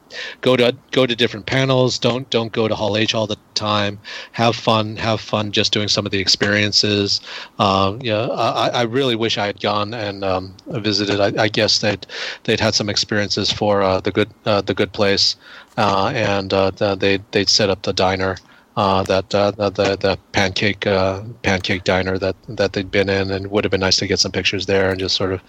[0.42, 1.98] go to go to different panels.
[1.98, 3.98] Don't don't go to Hall H all the time.
[4.32, 7.20] Have fun, have fun, just doing some of the experiences.
[7.58, 11.18] Um, yeah, I, I really wish I had gone and um, visited.
[11.18, 12.06] I, I guess they'd
[12.44, 15.34] they'd had some experiences for uh, the good uh, the good place,
[15.76, 18.36] uh, and uh, they they'd set up the diner
[18.76, 23.50] uh, that uh, the the pancake uh, pancake diner that that they'd been in, and
[23.50, 25.40] would have been nice to get some pictures there and just sort of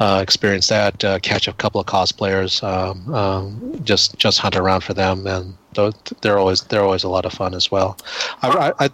[0.00, 4.80] uh, experience that, uh, catch a couple of cosplayers, um, um, just just hunt around
[4.80, 5.54] for them, and
[6.20, 7.96] they're always they're always a lot of fun as well.
[8.42, 8.90] I, I, I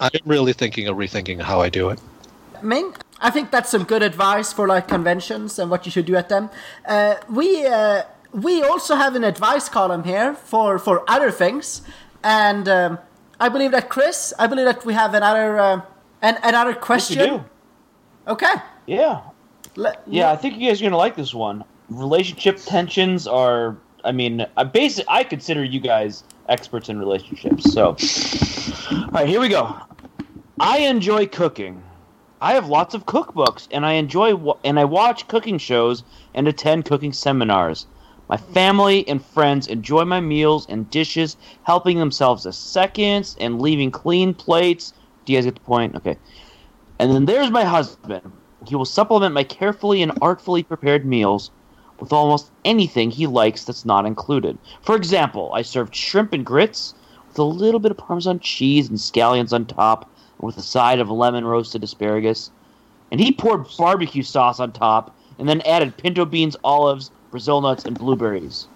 [0.00, 1.98] I'm really thinking of rethinking how I do it.
[2.62, 6.14] Ming, I think that's some good advice for like conventions and what you should do
[6.14, 6.50] at them.
[6.86, 7.66] Uh, we
[8.32, 11.82] we also have an advice column here for for other things,
[12.22, 12.98] and um,
[13.40, 15.80] I believe that Chris, I believe that we have another uh,
[16.22, 17.18] an, another question.
[17.18, 17.44] do.
[18.26, 18.54] Okay.
[18.86, 19.22] Yeah.
[20.06, 21.64] Yeah, I think you guys are gonna like this one.
[21.88, 23.76] Relationship tensions are.
[24.04, 25.04] I mean, I basic.
[25.08, 27.72] I consider you guys experts in relationships.
[27.72, 27.96] So,
[28.90, 29.74] all right, here we go.
[30.60, 31.82] I enjoy cooking.
[32.40, 36.04] I have lots of cookbooks, and I enjoy and I watch cooking shows
[36.34, 37.86] and attend cooking seminars.
[38.28, 43.90] My family and friends enjoy my meals and dishes, helping themselves to seconds and leaving
[43.90, 44.92] clean plates.
[45.24, 45.94] Do you guys get the point?
[45.96, 46.16] Okay.
[46.98, 48.32] And then there's my husband.
[48.66, 51.50] He will supplement my carefully and artfully prepared meals
[52.00, 54.58] with almost anything he likes that's not included.
[54.82, 56.94] For example, I served shrimp and grits
[57.28, 60.10] with a little bit of Parmesan cheese and scallions on top,
[60.40, 62.50] with a side of lemon roasted asparagus.
[63.10, 67.84] And he poured barbecue sauce on top, and then added pinto beans, olives, Brazil nuts,
[67.84, 68.68] and blueberries.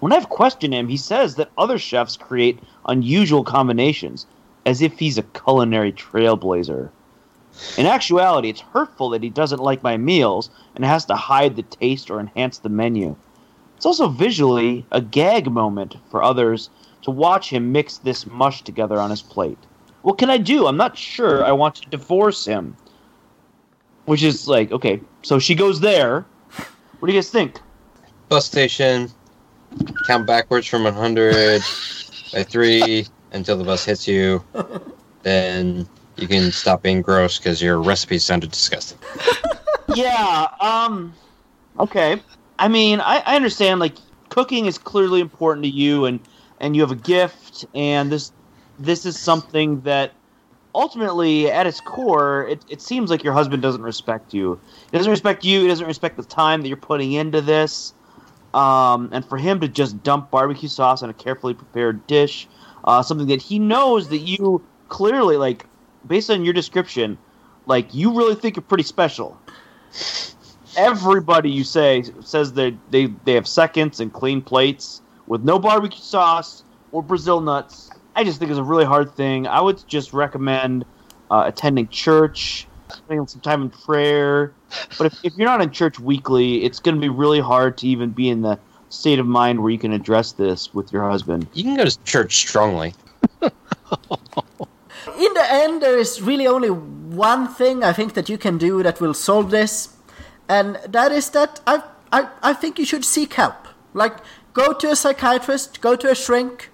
[0.00, 4.26] When I've questioned him, he says that other chefs create unusual combinations,
[4.66, 6.90] as if he's a culinary trailblazer.
[7.78, 11.62] In actuality, it's hurtful that he doesn't like my meals and has to hide the
[11.62, 13.14] taste or enhance the menu.
[13.76, 16.68] It's also visually a gag moment for others
[17.02, 19.58] to watch him mix this mush together on his plate.
[20.02, 20.66] What can I do?
[20.66, 22.76] I'm not sure I want to divorce him.
[24.06, 26.26] Which is like, okay, so she goes there.
[27.02, 27.58] What do you guys think?
[28.28, 29.10] Bus station.
[30.06, 31.60] Count backwards from 100
[32.32, 34.44] by three until the bus hits you.
[35.24, 38.98] Then you can stop being gross because your recipe sounded disgusting.
[39.96, 41.12] yeah, um
[41.80, 42.22] okay.
[42.60, 43.96] I mean, I, I understand like
[44.28, 46.20] cooking is clearly important to you and
[46.60, 48.30] and you have a gift and this
[48.78, 50.12] this is something that
[50.74, 54.60] ultimately at its core it, it seems like your husband doesn't respect you.
[54.90, 57.94] He doesn't respect you, he doesn't respect the time that you're putting into this.
[58.54, 62.48] Um, and for him to just dump barbecue sauce on a carefully prepared dish,
[62.84, 65.66] uh, something that he knows that you clearly like
[66.06, 67.16] based on your description,
[67.66, 69.38] like you really think you're pretty special
[70.76, 76.00] everybody you say says that they they have seconds and clean plates with no barbecue
[76.00, 77.90] sauce or Brazil nuts.
[78.14, 79.46] I just think it's a really hard thing.
[79.46, 80.84] I would just recommend
[81.30, 84.52] uh, attending church, spending some time in prayer.
[84.98, 87.86] But if, if you're not in church weekly, it's going to be really hard to
[87.86, 88.58] even be in the
[88.90, 91.48] state of mind where you can address this with your husband.
[91.54, 92.94] You can go to church strongly.
[93.40, 93.50] in
[95.34, 99.00] the end, there is really only one thing I think that you can do that
[99.00, 99.96] will solve this,
[100.48, 101.82] and that is that I,
[102.12, 103.68] I, I think you should seek help.
[103.94, 104.18] Like,
[104.52, 106.70] go to a psychiatrist, go to a shrink,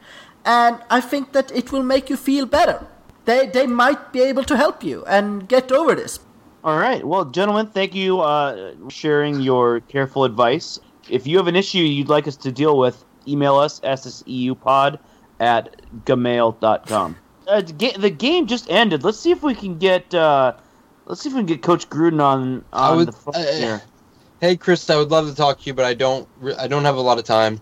[0.49, 2.87] and I think that it will make you feel better.
[3.27, 6.21] They, they might be able to help you and get over this.
[6.65, 7.05] All right.
[7.07, 10.81] Well, gentlemen, thank you uh, for sharing your careful advice.
[11.11, 14.99] If you have an issue you'd like us to deal with, email us sseupod
[15.39, 15.77] at
[16.07, 17.17] gmail.com.
[17.47, 19.05] Uh, the the game just ended.
[19.05, 20.55] Let's see if we can get uh,
[21.07, 23.53] let's see if we can get Coach Gruden on I on would- the phone uh,
[23.53, 23.83] here.
[24.41, 26.29] Hey, Chris, I would love to talk to you, but I don't.
[26.59, 27.61] I don't have a lot of time.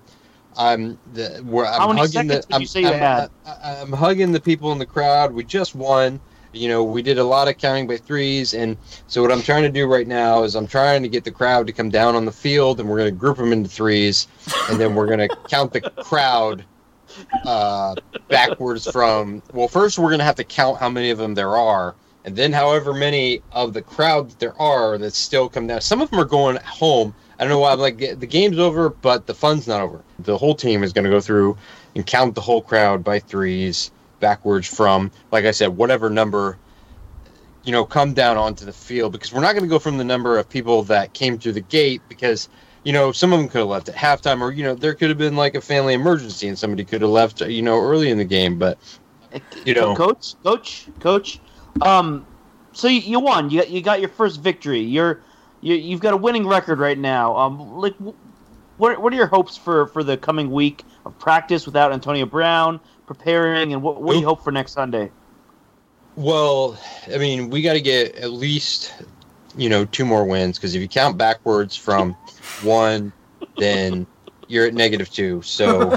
[0.57, 1.43] I'm the.
[1.45, 2.43] Where I'm How many hugging the.
[2.43, 3.31] seconds did I'm, you say you I'm, had?
[3.47, 5.33] I, I'm hugging the people in the crowd.
[5.33, 6.21] We just won.
[6.53, 8.79] You know, we did a lot of counting by threes, and
[9.09, 11.67] so what I'm trying to do right now is I'm trying to get the crowd
[11.67, 14.27] to come down on the field, and we're going to group them into threes,
[14.71, 16.65] and then we're going to count the crowd
[17.45, 17.95] uh,
[18.29, 19.43] backwards from.
[19.53, 21.95] Well, first we're going to have to count how many of them there are,
[22.25, 25.83] and then however many of the crowd that there are that still come down.
[25.83, 27.15] Some of them are going home.
[27.39, 27.73] I don't know why.
[27.73, 30.03] I'm like the game's over, but the fun's not over.
[30.19, 31.57] The whole team is going to go through
[31.95, 36.59] and count the whole crowd by threes backwards from, like I said, whatever number.
[37.65, 40.05] You know, come down onto the field because we're not going to go from the
[40.05, 42.49] number of people that came through the gate because
[42.87, 45.09] you know, some of them could have left at halftime, or you know, there could
[45.09, 48.17] have been like a family emergency, and somebody could have left, you know, early in
[48.19, 48.61] the game.
[48.61, 48.79] But
[49.65, 51.41] you know- coach, coach, coach.
[51.83, 52.25] Um,
[52.73, 53.51] so you, you won.
[53.51, 54.79] You you got your first victory.
[54.81, 55.21] You're
[55.61, 57.37] you, you've got a winning record right now.
[57.37, 57.95] Um, like,
[58.77, 62.81] what what are your hopes for for the coming week of practice without Antonio Brown
[63.07, 65.11] preparing, and what what do you hope for next Sunday?
[66.17, 66.79] well,
[67.13, 68.95] I mean, we got to get at least
[69.57, 72.13] you know two more wins because if you count backwards from
[72.63, 73.13] one,
[73.59, 74.07] then
[74.49, 75.43] you're at negative two.
[75.43, 75.91] So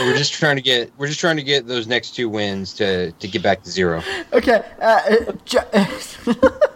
[0.00, 3.12] we're just trying to get we're just trying to get those next two wins to
[3.12, 4.02] to get back to zero.
[4.32, 5.68] Okay, uh, uh, Jo-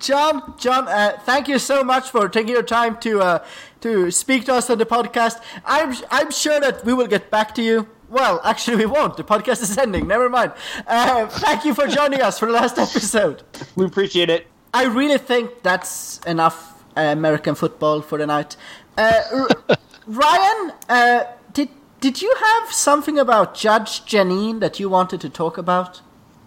[0.00, 3.44] Jon, Jon, uh, thank you so much for taking your time to uh,
[3.82, 5.40] to speak to us on the podcast.
[5.64, 9.16] I'm I'm sure that we will get back to you Well, actually, we won't.
[9.16, 10.08] The podcast is ending.
[10.08, 10.52] Never mind.
[10.86, 13.42] Uh, thank you for joining us for the last episode.
[13.76, 14.46] We appreciate it.
[14.74, 18.56] I really think that's enough uh, American football for the night.
[18.98, 19.76] Uh, R-
[20.06, 21.68] Ryan, uh, did
[22.00, 26.00] did you have something about Judge Jeanine that you wanted to talk about?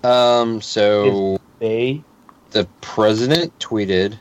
[0.04, 2.04] Um, so They
[2.54, 4.18] the president tweeted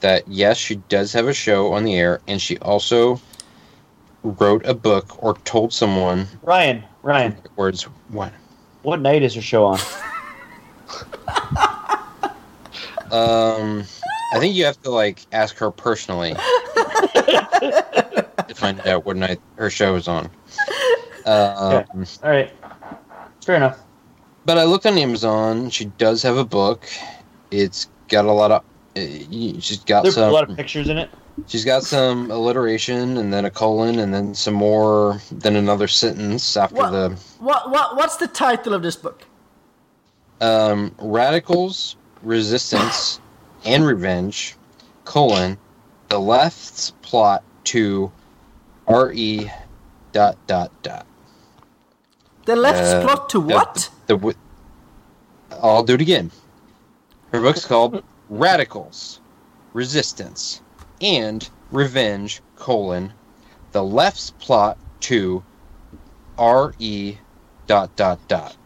[0.00, 3.20] that yes, she does have a show on the air, and she also
[4.22, 7.84] wrote a book or told someone Ryan, Ryan, words.
[8.08, 8.32] What?
[8.82, 9.78] what night is her show on?
[13.10, 13.82] Um,
[14.32, 19.68] I think you have to like ask her personally to find out what night her
[19.68, 20.26] show is on.
[21.26, 21.84] Um,
[22.22, 22.52] All right,
[23.44, 23.80] fair enough.
[24.44, 25.70] But I looked on Amazon.
[25.70, 26.86] She does have a book.
[27.50, 28.62] It's got a lot of.
[28.96, 29.00] Uh,
[29.60, 31.10] she's got There's a lot of pictures in it.
[31.46, 35.20] She's got some alliteration, and then a colon, and then some more.
[35.30, 36.90] Then another sentence after What?
[36.90, 39.22] the What what what's the title of this book?
[40.40, 43.20] um, radicals, resistance,
[43.64, 44.56] and revenge.
[45.04, 45.58] Colon,
[46.08, 48.10] the left's plot to
[48.88, 49.50] re
[50.12, 51.06] dot dot dot.
[52.46, 53.90] The left's Uh, plot to the- what?
[54.06, 54.38] The, wi-
[55.62, 56.30] I'll do it again.
[57.32, 59.20] Her book's called Radicals,
[59.72, 60.62] Resistance,
[61.00, 63.12] and Revenge: colon
[63.72, 65.42] the left's plot to
[66.38, 67.18] re
[67.66, 68.56] dot dot dot.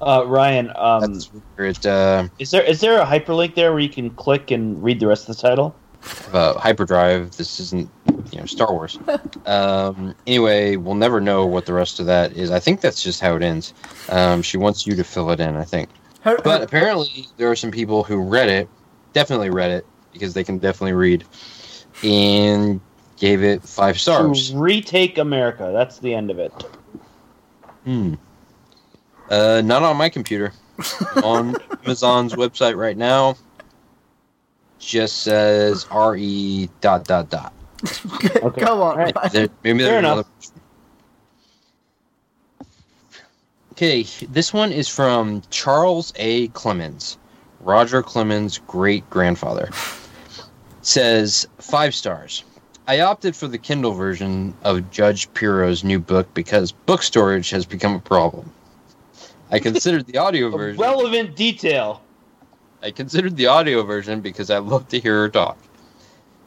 [0.00, 3.80] Uh, Ryan, um, That's where it uh, is there is there a hyperlink there where
[3.80, 5.74] you can click and read the rest of the title?
[6.32, 7.36] uh, hyperdrive.
[7.36, 7.90] This isn't
[8.32, 8.98] you know Star Wars.
[9.46, 12.50] um, anyway, we'll never know what the rest of that is.
[12.50, 13.74] I think that's just how it ends.
[14.08, 15.56] Um, she wants you to fill it in.
[15.56, 15.90] I think.
[16.22, 18.68] Her, But her- apparently, there are some people who read it,
[19.12, 21.24] definitely read it because they can definitely read,
[22.02, 22.80] and
[23.18, 24.50] gave it five stars.
[24.50, 25.70] To retake America.
[25.72, 26.52] That's the end of it.
[27.84, 28.14] Hmm.
[29.30, 30.52] Uh, not on my computer.
[31.24, 31.54] on
[31.84, 33.36] Amazon's website right now,
[34.78, 37.52] just says re dot dot dot.
[38.42, 38.60] Okay.
[38.62, 38.92] go on.
[38.92, 39.14] Alright.
[39.14, 39.30] Ryan.
[39.32, 40.12] There, maybe Fair there's enough.
[40.12, 40.28] another.
[43.80, 46.48] Okay, this one is from Charles A.
[46.48, 47.16] Clemens,
[47.60, 49.70] Roger Clemens' great grandfather.
[50.82, 52.44] Says five stars.
[52.86, 57.64] I opted for the Kindle version of Judge Pirro's new book because book storage has
[57.64, 58.52] become a problem.
[59.50, 60.78] I considered the audio A version.
[60.78, 62.02] relevant detail.
[62.82, 65.56] I considered the audio version because I love to hear her talk.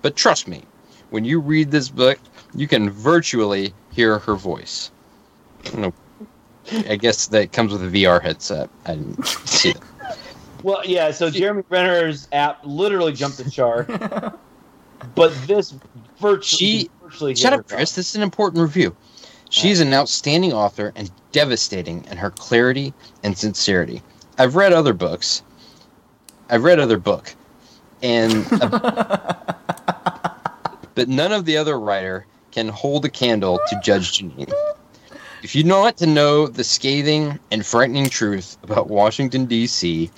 [0.03, 0.61] But trust me,
[1.09, 2.19] when you read this book,
[2.53, 4.91] you can virtually hear her voice.
[5.65, 5.93] I don't know.
[6.71, 8.69] I guess that comes with a VR headset.
[8.85, 9.83] I didn't see that.
[10.63, 11.11] Well, yeah.
[11.11, 13.85] So Jeremy Renner's app literally jumped the chart,
[15.15, 15.75] but this
[16.21, 17.95] virtually She- virtually Shut up, Chris.
[17.95, 18.95] This is an important review.
[19.49, 22.93] She's an outstanding author and devastating in her clarity
[23.23, 24.01] and sincerity.
[24.39, 25.43] I've read other books.
[26.49, 27.35] I've read other book,
[28.01, 28.49] and
[30.95, 34.51] but none of the other writer can hold a candle to Judge Jeanine.
[35.43, 40.09] If you want to know the scathing and frightening truth about Washington D.C.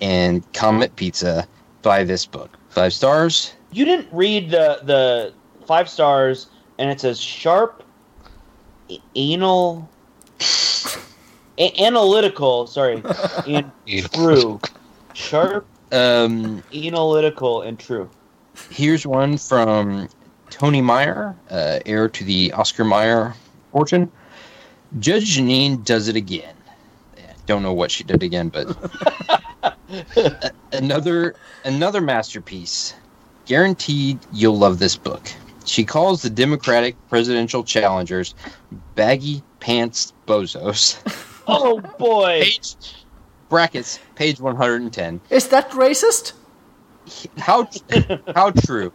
[0.00, 1.46] and Comet Pizza,
[1.82, 2.48] buy this book.
[2.70, 3.52] Five stars.
[3.70, 5.34] You didn't read the the
[5.66, 6.46] five stars,
[6.78, 7.82] and it says sharp,
[9.14, 9.86] anal,
[11.58, 12.66] a- analytical.
[12.66, 13.02] Sorry,
[13.46, 13.70] and
[14.14, 14.58] true.
[15.12, 18.08] Sharp, Um, analytical, and true.
[18.70, 20.08] Here's one from
[20.48, 23.34] Tony Meyer, uh, heir to the Oscar Mayer
[23.70, 24.10] fortune.
[24.98, 26.54] Judge Jeanine does it again.
[27.16, 28.76] Yeah, Don't know what she did again, but
[30.72, 31.34] another
[31.64, 32.94] another masterpiece.
[33.46, 35.22] Guaranteed you'll love this book.
[35.64, 38.34] She calls the Democratic presidential challengers
[38.94, 40.98] baggy pants bozos.
[41.48, 42.40] Oh boy!
[42.40, 42.76] Page
[43.48, 45.20] brackets page 110.
[45.28, 46.34] Is that racist?
[47.36, 47.68] How
[48.32, 48.92] how true.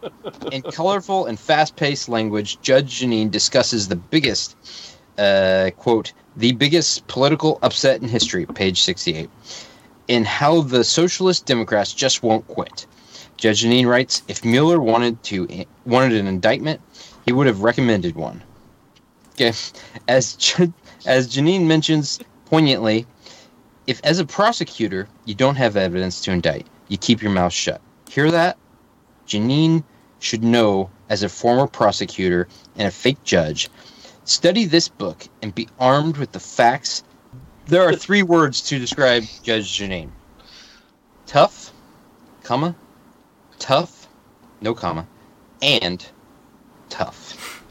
[0.50, 4.56] In colorful and fast-paced language, Judge Jeanine discusses the biggest
[5.18, 9.28] uh, quote the biggest political upset in history, page 68,
[10.06, 12.86] in how the socialist Democrats just won't quit.
[13.36, 16.80] Judge Jeanine writes, if Mueller wanted to wanted an indictment,
[17.24, 18.42] he would have recommended one.
[19.32, 19.52] Okay,
[20.08, 20.36] as
[21.06, 23.06] as Jeanine mentions poignantly,
[23.86, 27.80] if as a prosecutor you don't have evidence to indict, you keep your mouth shut.
[28.10, 28.56] Hear that?
[29.26, 29.84] Jeanine
[30.20, 33.68] should know as a former prosecutor and a fake judge.
[34.28, 37.02] Study this book and be armed with the facts.
[37.64, 40.10] There are three words to describe Judge Jeanine.
[41.24, 41.72] Tough,
[42.42, 42.76] comma,
[43.58, 44.06] tough,
[44.60, 45.06] no comma,
[45.62, 46.06] and
[46.90, 47.64] tough.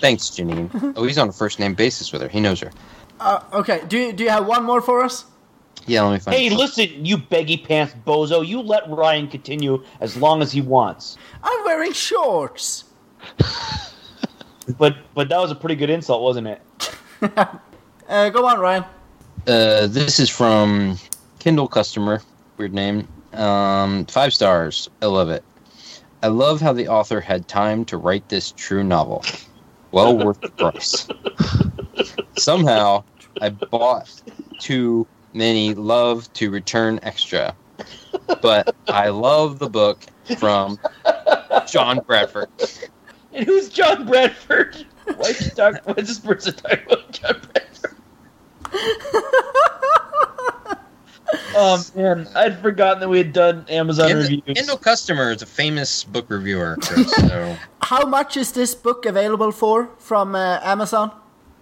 [0.00, 0.94] Thanks, Jeanine.
[0.96, 2.28] Oh, he's on a first name basis with her.
[2.28, 2.70] He knows her.
[3.20, 5.26] Uh, okay, do you, do you have one more for us?
[5.86, 6.34] Yeah, let me find.
[6.34, 6.54] Hey, it.
[6.54, 8.46] listen, you beggy pants bozo.
[8.46, 11.18] You let Ryan continue as long as he wants.
[11.42, 12.84] I'm wearing shorts.
[14.78, 16.62] But but that was a pretty good insult, wasn't it?
[18.08, 18.84] Uh, go on, Ryan.
[19.46, 20.98] Uh, this is from
[21.38, 22.20] Kindle customer.
[22.58, 23.08] Weird name.
[23.32, 24.90] Um, five stars.
[25.00, 25.42] I love it.
[26.22, 29.24] I love how the author had time to write this true novel.
[29.92, 31.08] Well worth the price.
[32.36, 33.04] Somehow,
[33.40, 34.22] I bought
[34.58, 37.56] too many love to return extra,
[38.42, 40.02] but I love the book
[40.38, 40.78] from
[41.66, 42.48] John Bradford.
[43.32, 44.86] And who's John Bradford?
[45.16, 47.96] Why is, he talk, why is this person talking about John Bradford?
[51.54, 54.56] oh man, I'd forgotten that we had done Amazon Kindle, reviews.
[54.56, 56.76] Kindle customer is a famous book reviewer.
[56.80, 61.10] Chris, so How much is this book available for from uh, Amazon?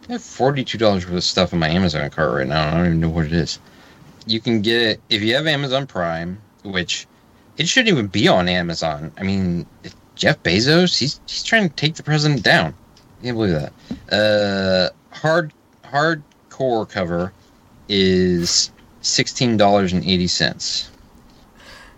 [0.08, 2.68] I have forty-two dollars worth of stuff in my Amazon cart right now.
[2.68, 3.58] I don't even know what it is.
[4.26, 7.06] You can get it if you have Amazon Prime, which
[7.56, 9.12] it shouldn't even be on Amazon.
[9.18, 9.66] I mean,
[10.20, 12.74] Jeff Bezos, he's he's trying to take the president down.
[13.20, 13.72] I can't believe that.
[14.12, 15.52] Uh, hard
[15.82, 17.32] hardcore cover
[17.88, 20.90] is sixteen dollars and eighty cents.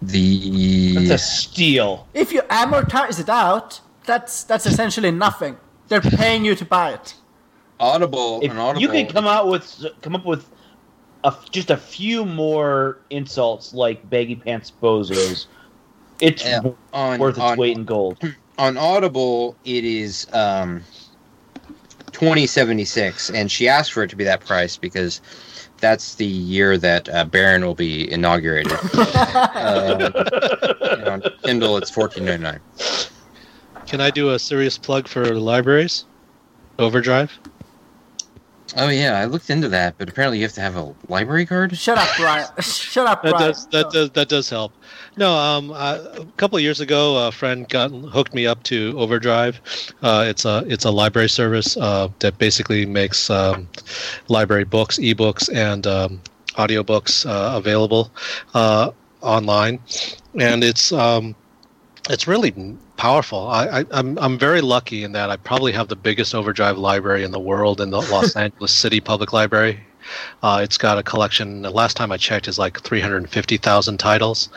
[0.01, 2.07] The That's a steal.
[2.15, 5.57] If you amortize it out, that's that's essentially nothing.
[5.89, 7.15] They're paying you to buy it.
[7.81, 8.83] Audible, If an Audible.
[8.83, 10.49] you can come out with come up with
[11.25, 15.47] a, just a few more insults like baggy pants bozos,
[16.23, 16.61] it's Yeah,
[16.93, 18.17] on, worth its on, weight in gold.
[18.59, 20.83] on Audible, it is um,
[22.13, 25.21] twenty seventy six, and she asked for it to be that price because
[25.81, 28.73] that's the year that uh, Barron will be inaugurated.
[28.95, 30.11] uh,
[30.93, 32.61] and on Kindle, it's fourteen ninety nine.
[33.87, 36.05] Can I do a serious plug for libraries?
[36.79, 37.37] Overdrive.
[38.77, 41.77] Oh yeah, I looked into that, but apparently you have to have a library card.
[41.77, 42.49] Shut up, Ryan.
[42.63, 44.73] Shut up, That does that does that does help.
[45.17, 48.95] No, um, I, a couple of years ago, a friend got hooked me up to
[48.97, 49.61] Overdrive.
[50.03, 53.69] Uh, it's a it's a library service uh, that basically makes um,
[54.29, 56.21] library books, ebooks, and um,
[56.55, 58.11] audiobooks uh, available
[58.55, 59.81] uh, online,
[60.41, 61.35] and it's um,
[62.09, 62.55] it's really
[63.03, 63.49] powerful.
[63.49, 67.25] I, I, I'm I'm very lucky in that I probably have the biggest Overdrive library
[67.25, 69.81] in the world in the Los Angeles City Public Library.
[70.41, 71.63] Uh, it's got a collection.
[71.63, 74.51] The last time I checked, is like 350,000 titles.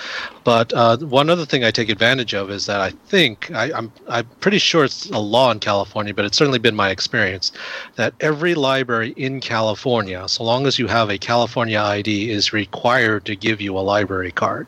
[0.46, 3.92] But uh, one other thing I take advantage of is that I think I, I'm
[4.08, 7.52] I'm pretty sure it's a law in California, but it's certainly been my experience
[7.96, 13.26] that every library in California, so long as you have a California ID, is required
[13.26, 14.68] to give you a library card.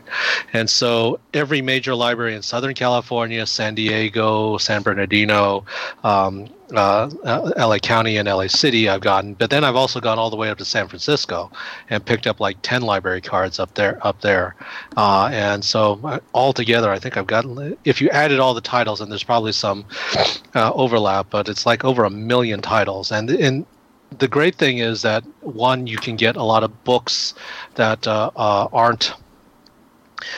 [0.51, 5.63] And so every major library in Southern California, San Diego, San Bernardino,
[6.03, 10.19] um, uh, uh, LA County and LA City, I've gotten, but then I've also gone
[10.19, 11.49] all the way up to San Francisco
[11.89, 14.55] and picked up like 10 library cards up there, up there.
[14.97, 19.01] Uh, and so uh, altogether, I think I've gotten, if you added all the titles,
[19.01, 19.86] and there's probably some
[20.55, 23.11] uh, overlap, but it's like over a million titles.
[23.11, 23.65] And, and
[24.18, 27.34] the great thing is that one, you can get a lot of books
[27.76, 29.13] that uh, uh, aren't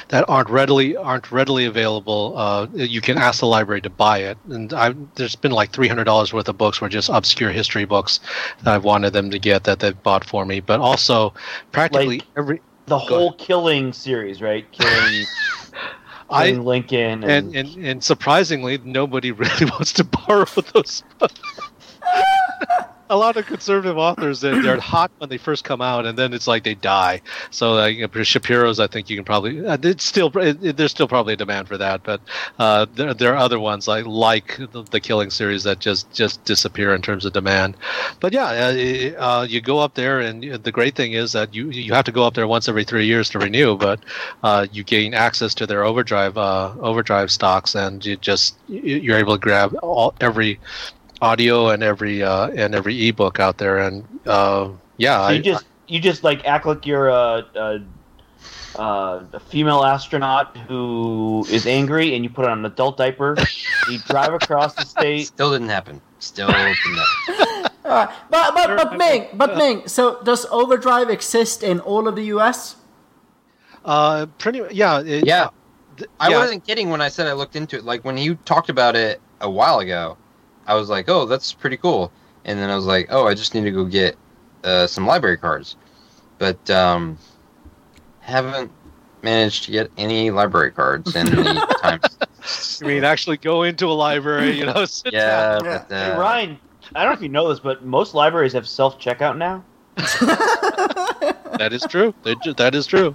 [0.10, 2.34] that aren't readily aren't readily available.
[2.36, 5.88] Uh, you can ask the library to buy it, and I, there's been like three
[5.88, 8.20] hundred dollars worth of books, were just obscure history books
[8.64, 10.60] that I've wanted them to get that they've bought for me.
[10.60, 11.34] But also,
[11.72, 14.66] practically Like- every The whole killing series, right?
[14.72, 15.26] Killing,
[16.30, 21.04] I killing Lincoln, and, and, and and surprisingly, nobody really wants to borrow those.
[23.12, 26.32] A lot of conservative authors, they're, they're hot when they first come out, and then
[26.32, 27.22] it's like they die.
[27.49, 29.66] So, like you know, Shapiro's, I think you can probably.
[29.66, 32.22] Uh, still it, it- there's still probably a demand for that, but
[32.60, 36.43] uh, there, there are other ones like like the, the Killing series that just just
[36.45, 37.78] disappear in terms of demand.
[38.20, 41.70] But yeah, uh, uh, you go up there, and the great thing is that you
[41.72, 44.03] you have to go up there once every three years to renew, but
[44.43, 49.34] uh, you gain access to their overdrive uh, overdrive stocks, and you just you're able
[49.34, 50.59] to grab all every
[51.21, 55.41] audio and every uh, and every ebook out there, and uh, yeah, So I, you
[55.43, 57.82] just you just like act like you're a, a,
[58.82, 63.36] a, a female astronaut who is angry, and you put on an adult diaper.
[63.89, 65.28] you drive across the state.
[65.28, 66.01] Still didn't happen.
[66.20, 67.71] Still didn't happen.
[67.86, 69.87] Alright, but but but Ming, but Ming.
[69.87, 72.75] So does Overdrive exist in all of the U.S.?
[73.86, 75.50] uh, pretty yeah, it, Yeah.
[75.97, 76.37] th- I yeah.
[76.37, 77.86] wasn't kidding when I said I looked into it.
[77.86, 80.17] Like when you talked about it a while ago,
[80.70, 82.12] I was like, "Oh, that's pretty cool."
[82.46, 84.16] And then I was like, "Oh, I just need to go get
[84.63, 85.75] uh, some library cards,"
[86.37, 87.17] but um,
[88.20, 88.71] haven't
[89.24, 92.00] managed to get any library cards in the time.
[92.82, 94.86] I mean, actually go into a library, you know.
[94.86, 95.20] Sit down.
[95.20, 95.86] Yeah, Yeah.
[95.87, 96.59] but Hey, uh, Ryan,
[96.96, 99.63] I don't know if you know this, but most libraries have self checkout now.
[101.59, 102.13] That is true.
[102.41, 103.13] Ju- That is true.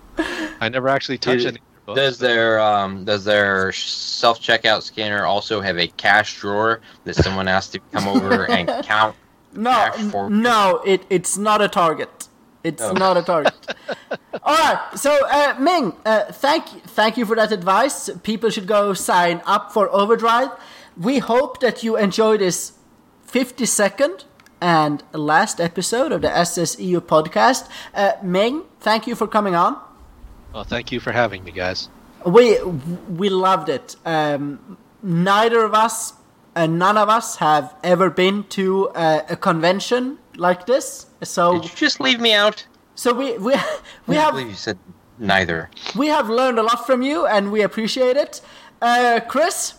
[0.61, 1.61] I never actually touched Dude, any.
[1.87, 2.01] Books.
[2.01, 7.47] Does their um does their self checkout scanner also have a cash drawer that someone
[7.47, 9.15] has to come over and count?
[9.53, 12.29] No, Cash for- no, it it's not a target.
[12.65, 12.93] It's Oh.
[12.93, 13.55] not a target.
[14.43, 16.65] All right, so uh, Ming, uh, thank
[16.99, 18.09] thank you for that advice.
[18.23, 20.49] People should go sign up for Overdrive.
[20.97, 22.73] We hope that you enjoy this
[23.31, 24.25] 52nd
[24.61, 27.69] and last episode of the SSEU podcast.
[27.95, 29.77] Uh, Ming, thank you for coming on.
[30.55, 31.89] Well, thank you for having me, guys.
[32.25, 33.97] We we loved it.
[34.07, 36.15] Um, neither of us
[36.55, 41.07] and none of us have ever been to uh, a convention like this.
[41.23, 42.67] So Did you just leave me out?
[42.95, 43.55] so we we
[44.07, 44.79] we I have believe you said
[45.19, 45.69] neither.
[45.97, 48.41] we have learned a lot from you and we appreciate it.
[48.81, 49.75] Uh, Chris,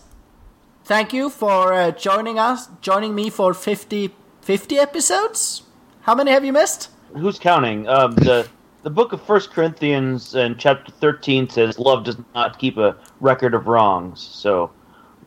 [0.84, 4.10] thank you for uh, joining us, joining me for 50,
[4.42, 5.62] 50 episodes.
[6.02, 6.90] How many have you missed?
[7.14, 7.88] Who's counting?
[7.88, 8.48] Um, the
[8.86, 13.52] the book of First Corinthians and chapter thirteen says love does not keep a record
[13.52, 14.20] of wrongs.
[14.20, 14.70] So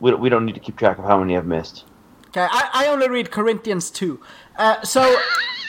[0.00, 1.84] we, we don't need to keep track of how many I've missed.
[2.28, 4.18] Okay, I, I only read Corinthians 2.
[4.56, 5.14] Uh, so,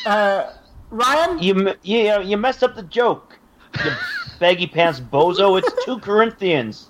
[0.05, 0.53] uh,
[0.89, 3.37] Ryan, You you you messed up the joke.
[3.83, 3.91] You
[4.39, 5.59] baggy pants bozo.
[5.59, 6.87] It's two Corinthians.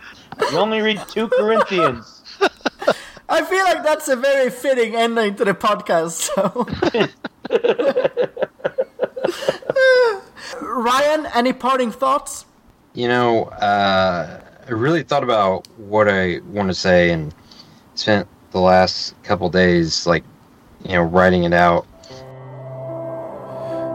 [0.52, 2.22] You only read two Corinthians.
[3.28, 6.30] I feel like that's a very fitting ending to the podcast.
[6.30, 6.68] So,
[10.62, 12.45] Ryan, any parting thoughts?
[12.94, 17.34] You know, uh, I really thought about what I want to say and
[17.95, 20.24] spent the last couple days, like,
[20.84, 21.88] you know, writing it out.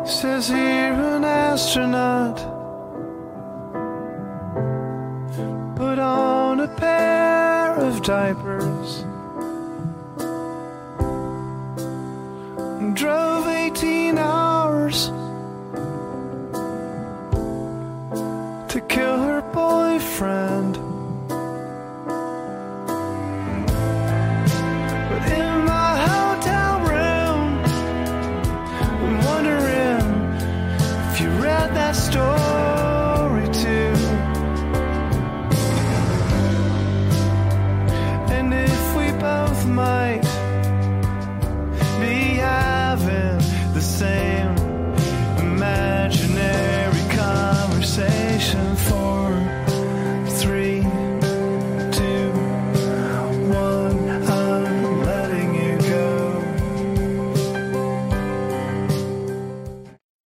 [0.07, 2.37] Says here an astronaut
[5.77, 9.05] put on a pair of diapers
[12.81, 15.11] and drove 18 hours
[18.89, 20.75] kill her boyfriend.
[25.11, 27.43] But in my hotel room,
[29.03, 30.01] I'm wondering
[31.11, 32.45] if you read that story